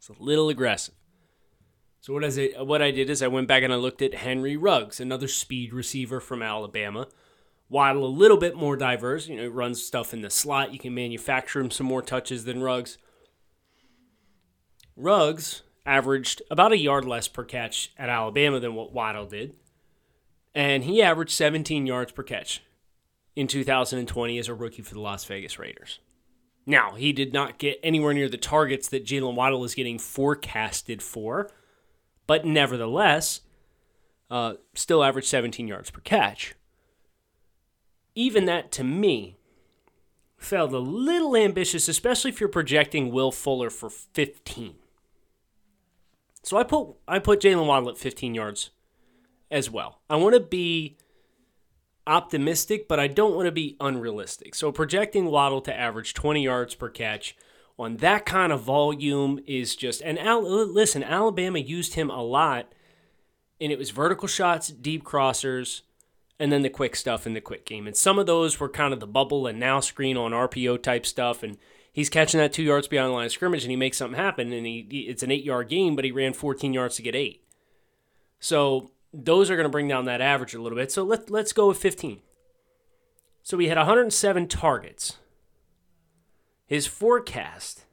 is 0.00 0.10
a 0.10 0.22
little 0.22 0.50
aggressive. 0.50 0.94
So 2.00 2.12
what, 2.12 2.24
it, 2.24 2.66
what 2.66 2.82
I 2.82 2.90
did 2.90 3.08
is 3.08 3.22
I 3.22 3.28
went 3.28 3.48
back 3.48 3.62
and 3.62 3.72
I 3.72 3.76
looked 3.76 4.02
at 4.02 4.14
Henry 4.14 4.56
Ruggs, 4.56 5.00
another 5.00 5.28
speed 5.28 5.72
receiver 5.72 6.20
from 6.20 6.42
Alabama. 6.42 7.06
While 7.68 7.98
a 7.98 8.04
little 8.04 8.36
bit 8.36 8.54
more 8.54 8.76
diverse. 8.76 9.28
You 9.28 9.36
know, 9.36 9.42
he 9.42 9.48
runs 9.48 9.82
stuff 9.82 10.12
in 10.12 10.20
the 10.20 10.28
slot. 10.28 10.74
You 10.74 10.78
can 10.78 10.94
manufacture 10.94 11.60
him 11.60 11.70
some 11.70 11.86
more 11.86 12.02
touches 12.02 12.44
than 12.44 12.62
Ruggs. 12.62 12.98
Ruggs 14.94 15.62
averaged 15.84 16.42
about 16.50 16.72
a 16.72 16.78
yard 16.78 17.04
less 17.04 17.28
per 17.28 17.44
catch 17.44 17.92
at 17.98 18.08
Alabama 18.08 18.60
than 18.60 18.74
what 18.74 18.92
Waddle 18.92 19.26
did. 19.26 19.54
And 20.54 20.84
he 20.84 21.02
averaged 21.02 21.32
17 21.32 21.86
yards 21.86 22.12
per 22.12 22.22
catch 22.22 22.62
in 23.34 23.46
2020 23.46 24.38
as 24.38 24.48
a 24.48 24.54
rookie 24.54 24.82
for 24.82 24.94
the 24.94 25.00
Las 25.00 25.24
Vegas 25.24 25.58
Raiders. 25.58 25.98
Now, 26.66 26.92
he 26.92 27.12
did 27.12 27.32
not 27.32 27.58
get 27.58 27.80
anywhere 27.82 28.14
near 28.14 28.28
the 28.28 28.36
targets 28.36 28.88
that 28.90 29.04
Jaylen 29.04 29.34
Waddle 29.34 29.64
is 29.64 29.74
getting 29.74 29.98
forecasted 29.98 31.02
for, 31.02 31.50
but 32.26 32.44
nevertheless, 32.44 33.40
uh, 34.30 34.54
still 34.74 35.02
averaged 35.02 35.26
17 35.26 35.66
yards 35.66 35.90
per 35.90 36.00
catch 36.00 36.54
even 38.14 38.44
that 38.46 38.70
to 38.72 38.84
me 38.84 39.36
felt 40.36 40.72
a 40.72 40.78
little 40.78 41.36
ambitious, 41.36 41.88
especially 41.88 42.30
if 42.30 42.40
you're 42.40 42.48
projecting 42.48 43.10
Will 43.10 43.32
Fuller 43.32 43.70
for 43.70 43.88
15. 43.88 44.74
So 46.42 46.56
I 46.56 46.64
put 46.64 46.88
I 47.06 47.18
put 47.18 47.40
Jaylen 47.40 47.66
Waddle 47.66 47.90
at 47.90 47.98
15 47.98 48.34
yards 48.34 48.70
as 49.50 49.70
well. 49.70 50.00
I 50.10 50.16
want 50.16 50.34
to 50.34 50.40
be 50.40 50.96
optimistic, 52.06 52.88
but 52.88 52.98
I 52.98 53.06
don't 53.06 53.34
want 53.34 53.46
to 53.46 53.52
be 53.52 53.76
unrealistic. 53.80 54.54
So 54.54 54.72
projecting 54.72 55.26
Waddle 55.26 55.60
to 55.62 55.78
average 55.78 56.14
20 56.14 56.42
yards 56.42 56.74
per 56.74 56.88
catch 56.88 57.36
on 57.78 57.98
that 57.98 58.26
kind 58.26 58.52
of 58.52 58.60
volume 58.62 59.40
is 59.46 59.76
just 59.76 60.02
and 60.02 60.18
Al, 60.18 60.42
listen, 60.42 61.02
Alabama 61.04 61.58
used 61.58 61.94
him 61.94 62.10
a 62.10 62.22
lot 62.22 62.72
and 63.60 63.70
it 63.70 63.78
was 63.78 63.90
vertical 63.90 64.26
shots, 64.26 64.68
deep 64.68 65.04
crossers, 65.04 65.82
and 66.40 66.50
then 66.50 66.62
the 66.62 66.68
quick 66.68 66.96
stuff 66.96 67.24
in 67.24 67.34
the 67.34 67.40
quick 67.40 67.64
game. 67.64 67.86
And 67.86 67.96
some 67.96 68.18
of 68.18 68.26
those 68.26 68.58
were 68.58 68.68
kind 68.68 68.92
of 68.92 68.98
the 68.98 69.06
bubble 69.06 69.46
and 69.46 69.60
now 69.60 69.78
screen 69.78 70.16
on 70.16 70.32
RPO 70.32 70.82
type 70.82 71.06
stuff. 71.06 71.44
And 71.44 71.56
he's 71.92 72.08
catching 72.08 72.38
that 72.38 72.52
two 72.52 72.62
yards 72.62 72.88
beyond 72.88 73.10
the 73.10 73.14
line 73.14 73.26
of 73.26 73.32
scrimmage 73.32 73.62
and 73.62 73.70
he 73.70 73.76
makes 73.76 73.98
something 73.98 74.18
happen. 74.18 74.52
And 74.52 74.66
he 74.66 75.06
it's 75.08 75.22
an 75.22 75.30
eight 75.30 75.44
yard 75.44 75.68
game, 75.68 75.94
but 75.94 76.04
he 76.04 76.10
ran 76.10 76.32
14 76.32 76.72
yards 76.72 76.96
to 76.96 77.02
get 77.02 77.14
eight. 77.14 77.44
So 78.40 78.90
those 79.12 79.50
are 79.50 79.56
going 79.56 79.64
to 79.64 79.70
bring 79.70 79.88
down 79.88 80.06
that 80.06 80.20
average 80.20 80.54
a 80.54 80.60
little 80.60 80.76
bit. 80.76 80.90
So 80.90 81.04
let, 81.04 81.30
let's 81.30 81.52
go 81.52 81.68
with 81.68 81.78
15. 81.78 82.20
So 83.42 83.56
we 83.56 83.68
had 83.68 83.76
107 83.76 84.48
targets. 84.48 85.18
His 86.66 86.86
forecast 86.86 87.84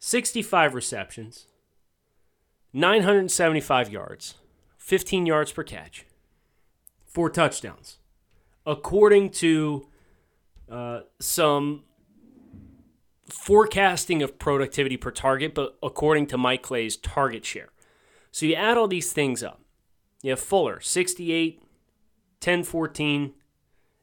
65 0.00 0.74
receptions, 0.74 1.46
975 2.72 3.90
yards, 3.90 4.34
15 4.78 5.26
yards 5.26 5.52
per 5.52 5.62
catch 5.62 6.06
four 7.16 7.30
touchdowns, 7.30 7.96
according 8.66 9.30
to 9.30 9.88
uh, 10.70 11.00
some 11.18 11.82
forecasting 13.28 14.22
of 14.22 14.38
productivity 14.38 14.96
per 14.96 15.10
target, 15.10 15.54
but 15.54 15.76
according 15.82 16.26
to 16.28 16.38
Mike 16.38 16.62
Clay's 16.62 16.96
target 16.96 17.44
share. 17.44 17.70
So 18.30 18.46
you 18.46 18.54
add 18.54 18.76
all 18.76 18.88
these 18.88 19.12
things 19.12 19.42
up. 19.42 19.60
You 20.22 20.30
have 20.30 20.40
Fuller, 20.40 20.80
68, 20.80 21.62
10 22.40 22.64
14, 22.64 23.34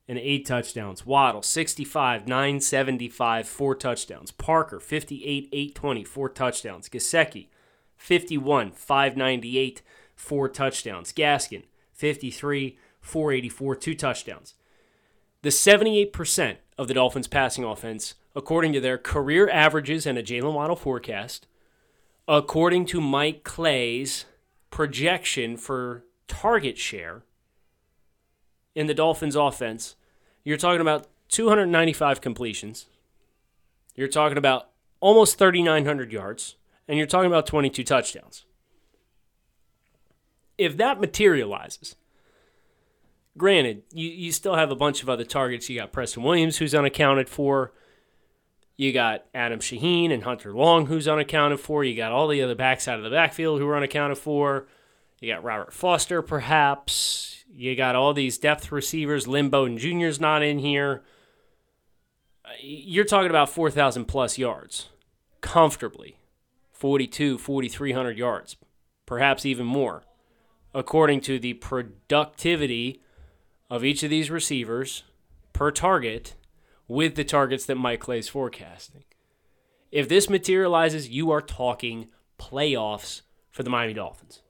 and 0.07 0.17
eight 0.17 0.45
touchdowns. 0.45 1.05
Waddle, 1.05 1.41
65, 1.41 2.27
975, 2.27 3.47
four 3.47 3.75
touchdowns. 3.75 4.31
Parker, 4.31 4.79
58, 4.79 5.49
820, 5.51 6.03
four 6.03 6.29
touchdowns. 6.29 6.89
Gesicki, 6.89 7.47
51, 7.95 8.71
598, 8.71 9.81
four 10.15 10.49
touchdowns. 10.49 11.13
Gaskin, 11.13 11.63
53, 11.93 12.77
484, 13.01 13.75
two 13.75 13.95
touchdowns. 13.95 14.53
The 15.41 15.49
78% 15.49 16.57
of 16.77 16.87
the 16.87 16.93
Dolphins' 16.93 17.27
passing 17.27 17.63
offense, 17.63 18.15
according 18.35 18.73
to 18.73 18.79
their 18.79 18.97
career 18.97 19.49
averages 19.49 20.05
and 20.05 20.17
a 20.17 20.23
Jaylen 20.23 20.53
Waddle 20.53 20.75
forecast, 20.75 21.47
according 22.27 22.85
to 22.87 23.01
Mike 23.01 23.43
Clay's 23.43 24.25
projection 24.69 25.57
for 25.57 26.03
target 26.27 26.77
share 26.77 27.23
in 28.75 28.87
the 28.87 28.93
Dolphins' 28.93 29.35
offense, 29.35 29.95
you're 30.43 30.57
talking 30.57 30.81
about 30.81 31.07
295 31.29 32.21
completions. 32.21 32.87
You're 33.95 34.07
talking 34.07 34.37
about 34.37 34.69
almost 34.99 35.37
3,900 35.37 36.11
yards, 36.11 36.55
and 36.87 36.97
you're 36.97 37.07
talking 37.07 37.27
about 37.27 37.45
22 37.45 37.83
touchdowns. 37.83 38.45
If 40.57 40.77
that 40.77 40.99
materializes, 40.99 41.95
granted, 43.37 43.83
you, 43.91 44.09
you 44.09 44.31
still 44.31 44.55
have 44.55 44.71
a 44.71 44.75
bunch 44.75 45.03
of 45.03 45.09
other 45.09 45.23
targets. 45.23 45.69
You 45.69 45.79
got 45.79 45.91
Preston 45.91 46.23
Williams, 46.23 46.57
who's 46.57 46.75
unaccounted 46.75 47.29
for. 47.29 47.73
You 48.83 48.91
got 48.91 49.23
Adam 49.33 49.61
Shaheen 49.61 50.11
and 50.11 50.23
Hunter 50.23 50.53
Long, 50.53 50.87
who's 50.87 51.07
unaccounted 51.07 51.61
for. 51.61 51.85
You 51.85 51.95
got 51.95 52.11
all 52.11 52.27
the 52.27 52.41
other 52.41 52.53
backs 52.53 52.85
out 52.85 52.97
of 52.97 53.05
the 53.05 53.09
backfield 53.09 53.61
who 53.61 53.67
are 53.69 53.77
unaccounted 53.77 54.17
for. 54.17 54.67
You 55.21 55.33
got 55.33 55.41
Robert 55.41 55.71
Foster, 55.71 56.21
perhaps. 56.21 57.45
You 57.49 57.77
got 57.77 57.95
all 57.95 58.13
these 58.13 58.37
depth 58.37 58.73
receivers. 58.73 59.25
Lynn 59.25 59.49
Bowden 59.49 59.77
Jr.'s 59.77 60.19
not 60.19 60.43
in 60.43 60.59
here. 60.59 61.01
You're 62.59 63.05
talking 63.05 63.29
about 63.29 63.47
4,000 63.47 64.03
plus 64.03 64.37
yards 64.37 64.89
comfortably 65.39 66.17
42, 66.73 67.37
4,300 67.37 68.17
yards, 68.17 68.57
perhaps 69.05 69.45
even 69.45 69.65
more, 69.65 70.03
according 70.75 71.21
to 71.21 71.39
the 71.39 71.53
productivity 71.53 73.01
of 73.69 73.85
each 73.85 74.03
of 74.03 74.09
these 74.09 74.29
receivers 74.29 75.03
per 75.53 75.71
target 75.71 76.35
with 76.87 77.15
the 77.15 77.23
targets 77.23 77.65
that 77.65 77.75
Mike 77.75 77.99
Clay 77.99 78.19
is 78.19 78.29
forecasting. 78.29 79.03
If 79.91 80.09
this 80.09 80.29
materializes, 80.29 81.09
you 81.09 81.31
are 81.31 81.41
talking 81.41 82.09
playoffs 82.39 83.21
for 83.51 83.63
the 83.63 83.69
Miami 83.69 83.93
Dolphins. 83.93 84.41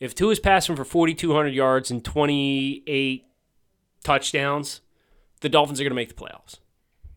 If 0.00 0.14
Tua 0.14 0.32
is 0.32 0.40
passing 0.40 0.76
for 0.76 0.84
4,200 0.84 1.48
yards 1.48 1.90
and 1.90 2.04
28 2.04 3.26
touchdowns, 4.04 4.80
the 5.40 5.48
Dolphins 5.48 5.80
are 5.80 5.84
going 5.84 5.90
to 5.90 5.96
make 5.96 6.08
the 6.08 6.14
playoffs 6.14 6.58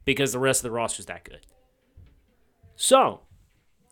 because 0.06 0.32
the 0.32 0.40
rest 0.40 0.60
of 0.60 0.64
the 0.64 0.76
roster 0.76 1.02
is 1.02 1.06
that 1.08 1.24
good. 1.24 1.46
So, 2.76 3.22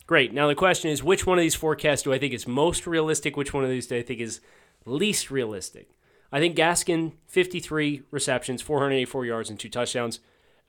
great. 0.07 0.33
Now 0.33 0.47
the 0.47 0.55
question 0.55 0.89
is 0.89 1.03
which 1.03 1.25
one 1.25 1.37
of 1.37 1.41
these 1.41 1.55
forecasts 1.55 2.03
do 2.03 2.13
I 2.13 2.19
think 2.19 2.33
is 2.33 2.47
most 2.47 2.87
realistic? 2.87 3.37
Which 3.37 3.53
one 3.53 3.63
of 3.63 3.69
these 3.69 3.87
do 3.87 3.97
I 3.97 4.01
think 4.01 4.19
is 4.19 4.41
least 4.85 5.29
realistic? 5.29 5.89
I 6.31 6.39
think 6.39 6.55
Gaskin, 6.55 7.13
53 7.27 8.03
receptions, 8.11 8.61
484 8.61 9.25
yards, 9.25 9.49
and 9.49 9.59
two 9.59 9.69
touchdowns, 9.69 10.19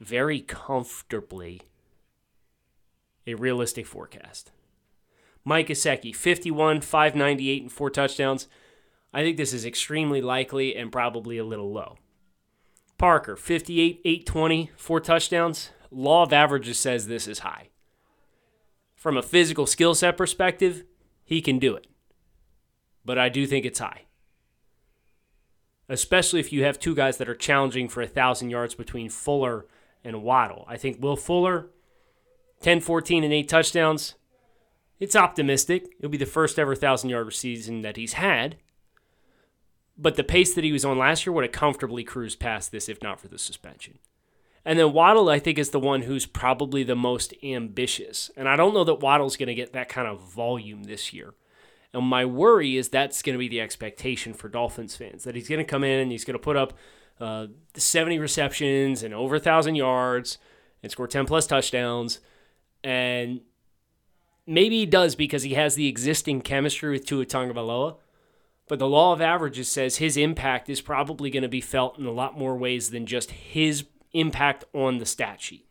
very 0.01 0.41
comfortably 0.41 1.63
a 3.27 3.35
realistic 3.35 3.87
forecast. 3.87 4.51
Mike 5.45 5.69
Gesicki, 5.69 6.15
51, 6.15 6.81
598, 6.81 7.63
and 7.63 7.73
four 7.73 7.91
touchdowns. 7.91 8.49
I 9.13 9.23
think 9.23 9.37
this 9.37 9.53
is 9.53 9.67
extremely 9.67 10.23
likely 10.23 10.75
and 10.77 10.91
probably 10.91 11.37
a 11.37 11.45
little 11.45 11.73
low. 11.73 11.99
Parker, 12.97 13.37
58, 13.37 14.01
820, 14.05 14.71
four 14.77 15.01
touchdowns. 15.01 15.71
Law 15.91 16.23
of 16.23 16.33
averages 16.33 16.79
says 16.79 17.07
this 17.07 17.27
is 17.27 17.41
high. 17.41 17.69
From 18.95 19.17
a 19.17 19.23
physical 19.23 19.67
skill 19.67 19.95
set 19.95 20.17
perspective, 20.17 20.85
he 21.25 21.41
can 21.41 21.59
do 21.59 21.75
it. 21.75 21.87
But 23.05 23.19
I 23.19 23.29
do 23.29 23.47
think 23.47 23.65
it's 23.65 23.79
high 23.79 24.05
especially 25.91 26.41
if 26.41 26.53
you 26.53 26.65
have 26.65 26.79
two 26.79 26.95
guys 26.95 27.17
that 27.19 27.29
are 27.29 27.35
challenging 27.35 27.89
for 27.89 28.01
a 28.01 28.07
1,000 28.07 28.49
yards 28.49 28.75
between 28.75 29.11
Fuller 29.11 29.67
and 30.05 30.23
Waddle. 30.23 30.65
I 30.69 30.77
think 30.77 31.03
Will 31.03 31.17
Fuller, 31.17 31.67
10 32.61 32.81
14 32.81 33.25
and 33.25 33.33
8 33.33 33.49
touchdowns. 33.49 34.15
It's 34.99 35.17
optimistic. 35.17 35.95
It'll 35.99 36.11
be 36.11 36.17
the 36.17 36.27
first 36.27 36.59
ever 36.59 36.73
1,000 36.73 37.11
yard 37.11 37.33
season 37.35 37.83
that 37.83 37.97
he's 37.97 38.15
had. 38.15 38.57
But 39.99 40.17
the 40.17 40.25
pace 40.25 40.55
that 40.55 40.65
he 40.65 40.73
was 40.73 40.85
on 40.85 40.99
last 40.99 41.27
year 41.27 41.33
would 41.33 41.45
have 41.45 41.53
comfortably 41.53 42.05
cruised 42.05 42.39
past 42.39 42.71
this 42.71 42.89
if 42.89 43.03
not 43.03 43.21
for 43.21 43.29
the 43.29 43.39
suspension. 43.39 43.99
And 44.65 44.79
then 44.79 44.93
Waddle, 44.93 45.29
I 45.29 45.39
think, 45.39 45.59
is 45.59 45.71
the 45.71 45.81
one 45.81 46.03
who's 46.03 46.27
probably 46.27 46.83
the 46.83 46.95
most 46.95 47.35
ambitious. 47.43 48.31
And 48.37 48.49
I 48.49 48.57
don't 48.57 48.75
know 48.75 48.85
that 48.85 49.01
Waddle's 49.01 49.37
going 49.37 49.49
to 49.49 49.55
get 49.55 49.73
that 49.73 49.89
kind 49.89 50.07
of 50.07 50.21
volume 50.21 50.85
this 50.85 51.13
year. 51.13 51.35
And 51.93 52.05
my 52.05 52.25
worry 52.25 52.77
is 52.77 52.89
that's 52.89 53.23
going 53.23 53.35
to 53.35 53.39
be 53.39 53.49
the 53.49 53.61
expectation 53.61 54.33
for 54.33 54.49
Dolphins 54.49 54.97
fans 54.97 55.25
that 55.25 55.35
he's 55.35 55.49
going 55.49 55.59
to 55.59 55.65
come 55.65 55.83
in 55.83 55.99
and 55.99 56.13
he's 56.13 56.25
going 56.25 56.35
to 56.35 56.43
put 56.43 56.57
up 56.57 56.75
uh, 57.21 57.49
70 57.75 58.19
receptions 58.19 59.03
and 59.03 59.13
over 59.13 59.35
1,000 59.35 59.75
yards 59.75 60.39
and 60.83 60.91
score 60.91 61.09
10 61.09 61.27
plus 61.27 61.47
touchdowns. 61.47 62.21
And 62.85 63.41
maybe 64.47 64.79
he 64.79 64.87
does 64.87 65.15
because 65.15 65.43
he 65.43 65.55
has 65.55 65.75
the 65.75 65.89
existing 65.89 66.43
chemistry 66.43 66.91
with 66.91 67.07
Tua 67.07 67.27
Tagovailoa. 67.27 67.97
But 68.69 68.79
the 68.79 68.89
law 68.89 69.13
of 69.13 69.21
averages 69.21 69.71
says 69.71 69.97
his 69.97 70.17
impact 70.17 70.69
is 70.69 70.81
probably 70.81 71.29
going 71.29 71.43
to 71.43 71.49
be 71.49 71.61
felt 71.61 71.99
in 71.99 72.07
a 72.07 72.13
lot 72.13 72.39
more 72.39 72.57
ways 72.57 72.91
than 72.91 73.05
just 73.05 73.33
his 73.33 73.85
impact 74.13 74.65
on 74.73 74.99
the 74.99 75.07
stat 75.07 75.41
sheet. 75.41 75.67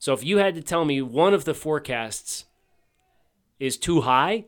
So 0.00 0.12
if 0.12 0.24
you 0.24 0.38
had 0.38 0.54
to 0.56 0.62
tell 0.62 0.84
me 0.84 1.00
one 1.00 1.32
of 1.32 1.44
the 1.44 1.54
forecasts 1.54 2.44
is 3.60 3.76
too 3.76 4.02
high, 4.02 4.46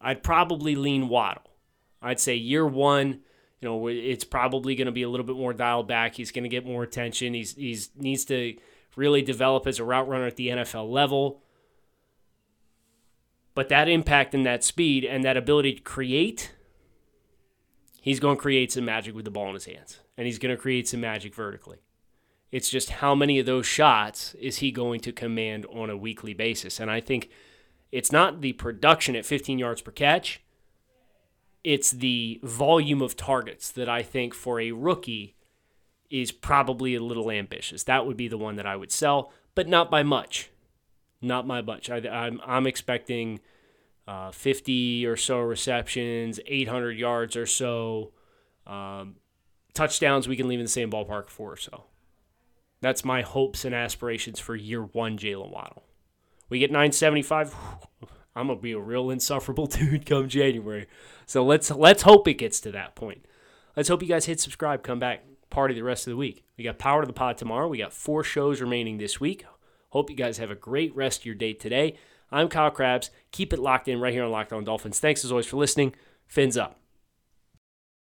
I'd 0.00 0.22
probably 0.22 0.74
lean 0.74 1.08
Waddle. 1.08 1.42
I'd 2.00 2.20
say 2.20 2.34
year 2.34 2.66
one, 2.66 3.20
you 3.60 3.68
know, 3.68 3.88
it's 3.88 4.24
probably 4.24 4.74
going 4.74 4.86
to 4.86 4.92
be 4.92 5.02
a 5.02 5.08
little 5.08 5.26
bit 5.26 5.36
more 5.36 5.52
dialed 5.52 5.86
back. 5.86 6.14
He's 6.14 6.32
going 6.32 6.44
to 6.44 6.48
get 6.48 6.64
more 6.64 6.82
attention. 6.82 7.34
He's 7.34 7.54
he's 7.54 7.90
needs 7.94 8.24
to 8.26 8.56
really 8.96 9.22
develop 9.22 9.66
as 9.66 9.78
a 9.78 9.84
route 9.84 10.08
runner 10.08 10.26
at 10.26 10.36
the 10.36 10.48
NFL 10.48 10.90
level. 10.90 11.42
But 13.54 13.68
that 13.68 13.88
impact 13.88 14.34
and 14.34 14.46
that 14.46 14.64
speed 14.64 15.04
and 15.04 15.24
that 15.24 15.36
ability 15.36 15.74
to 15.74 15.82
create, 15.82 16.54
he's 18.00 18.20
going 18.20 18.36
to 18.36 18.40
create 18.40 18.72
some 18.72 18.84
magic 18.84 19.14
with 19.14 19.24
the 19.24 19.30
ball 19.30 19.48
in 19.48 19.54
his 19.54 19.66
hands. 19.66 20.00
And 20.16 20.26
he's 20.26 20.38
going 20.38 20.54
to 20.54 20.60
create 20.60 20.88
some 20.88 21.00
magic 21.00 21.34
vertically. 21.34 21.78
It's 22.50 22.70
just 22.70 22.90
how 22.90 23.14
many 23.14 23.38
of 23.38 23.46
those 23.46 23.66
shots 23.66 24.34
is 24.34 24.58
he 24.58 24.70
going 24.70 25.00
to 25.00 25.12
command 25.12 25.66
on 25.66 25.90
a 25.90 25.96
weekly 25.96 26.34
basis? 26.34 26.80
And 26.80 26.90
I 26.90 27.00
think 27.00 27.30
it's 27.92 28.12
not 28.12 28.40
the 28.40 28.52
production 28.52 29.16
at 29.16 29.26
15 29.26 29.58
yards 29.58 29.82
per 29.82 29.90
catch. 29.90 30.40
It's 31.62 31.90
the 31.90 32.40
volume 32.42 33.02
of 33.02 33.16
targets 33.16 33.70
that 33.72 33.88
I 33.88 34.02
think 34.02 34.32
for 34.34 34.60
a 34.60 34.72
rookie 34.72 35.36
is 36.08 36.32
probably 36.32 36.94
a 36.94 37.02
little 37.02 37.30
ambitious. 37.30 37.84
That 37.84 38.06
would 38.06 38.16
be 38.16 38.28
the 38.28 38.38
one 38.38 38.56
that 38.56 38.66
I 38.66 38.76
would 38.76 38.90
sell, 38.90 39.32
but 39.54 39.68
not 39.68 39.90
by 39.90 40.02
much. 40.02 40.50
Not 41.20 41.46
by 41.46 41.60
much. 41.62 41.90
I, 41.90 41.98
am 41.98 42.06
I'm, 42.06 42.40
I'm 42.46 42.66
expecting 42.66 43.40
uh, 44.08 44.30
50 44.30 45.06
or 45.06 45.16
so 45.16 45.38
receptions, 45.40 46.40
800 46.46 46.98
yards 46.98 47.36
or 47.36 47.46
so, 47.46 48.12
um, 48.66 49.16
touchdowns. 49.74 50.26
We 50.26 50.36
can 50.36 50.48
leave 50.48 50.60
in 50.60 50.64
the 50.64 50.70
same 50.70 50.90
ballpark 50.90 51.28
for 51.28 51.52
or 51.52 51.56
so. 51.56 51.84
That's 52.80 53.04
my 53.04 53.20
hopes 53.20 53.64
and 53.64 53.74
aspirations 53.74 54.40
for 54.40 54.56
year 54.56 54.82
one, 54.82 55.18
Jaylen 55.18 55.52
Waddle. 55.52 55.84
We 56.50 56.58
get 56.58 56.70
975. 56.70 57.54
I'm 58.36 58.48
gonna 58.48 58.60
be 58.60 58.72
a 58.72 58.78
real 58.78 59.10
insufferable 59.10 59.66
dude 59.68 60.04
come 60.04 60.28
January. 60.28 60.86
So 61.26 61.44
let's 61.44 61.70
let's 61.70 62.02
hope 62.02 62.28
it 62.28 62.34
gets 62.34 62.60
to 62.60 62.72
that 62.72 62.94
point. 62.94 63.24
Let's 63.76 63.88
hope 63.88 64.02
you 64.02 64.08
guys 64.08 64.26
hit 64.26 64.40
subscribe, 64.40 64.82
come 64.82 64.98
back, 64.98 65.24
party 65.48 65.74
the 65.74 65.82
rest 65.82 66.06
of 66.06 66.10
the 66.10 66.16
week. 66.16 66.44
We 66.58 66.64
got 66.64 66.78
Power 66.78 67.00
to 67.00 67.06
the 67.06 67.12
Pod 67.12 67.38
tomorrow. 67.38 67.68
We 67.68 67.78
got 67.78 67.92
four 67.92 68.22
shows 68.22 68.60
remaining 68.60 68.98
this 68.98 69.20
week. 69.20 69.46
Hope 69.90 70.10
you 70.10 70.16
guys 70.16 70.38
have 70.38 70.50
a 70.50 70.56
great 70.56 70.94
rest 70.94 71.20
of 71.20 71.26
your 71.26 71.34
day 71.34 71.52
today. 71.52 71.96
I'm 72.30 72.48
Kyle 72.48 72.70
Crabbs. 72.70 73.10
Keep 73.32 73.52
it 73.52 73.58
locked 73.58 73.88
in 73.88 74.00
right 74.00 74.12
here 74.12 74.24
on 74.24 74.30
Locked 74.30 74.52
On 74.52 74.62
Dolphins. 74.62 75.00
Thanks 75.00 75.24
as 75.24 75.32
always 75.32 75.46
for 75.46 75.56
listening. 75.56 75.94
Fins 76.26 76.56
up. 76.56 76.78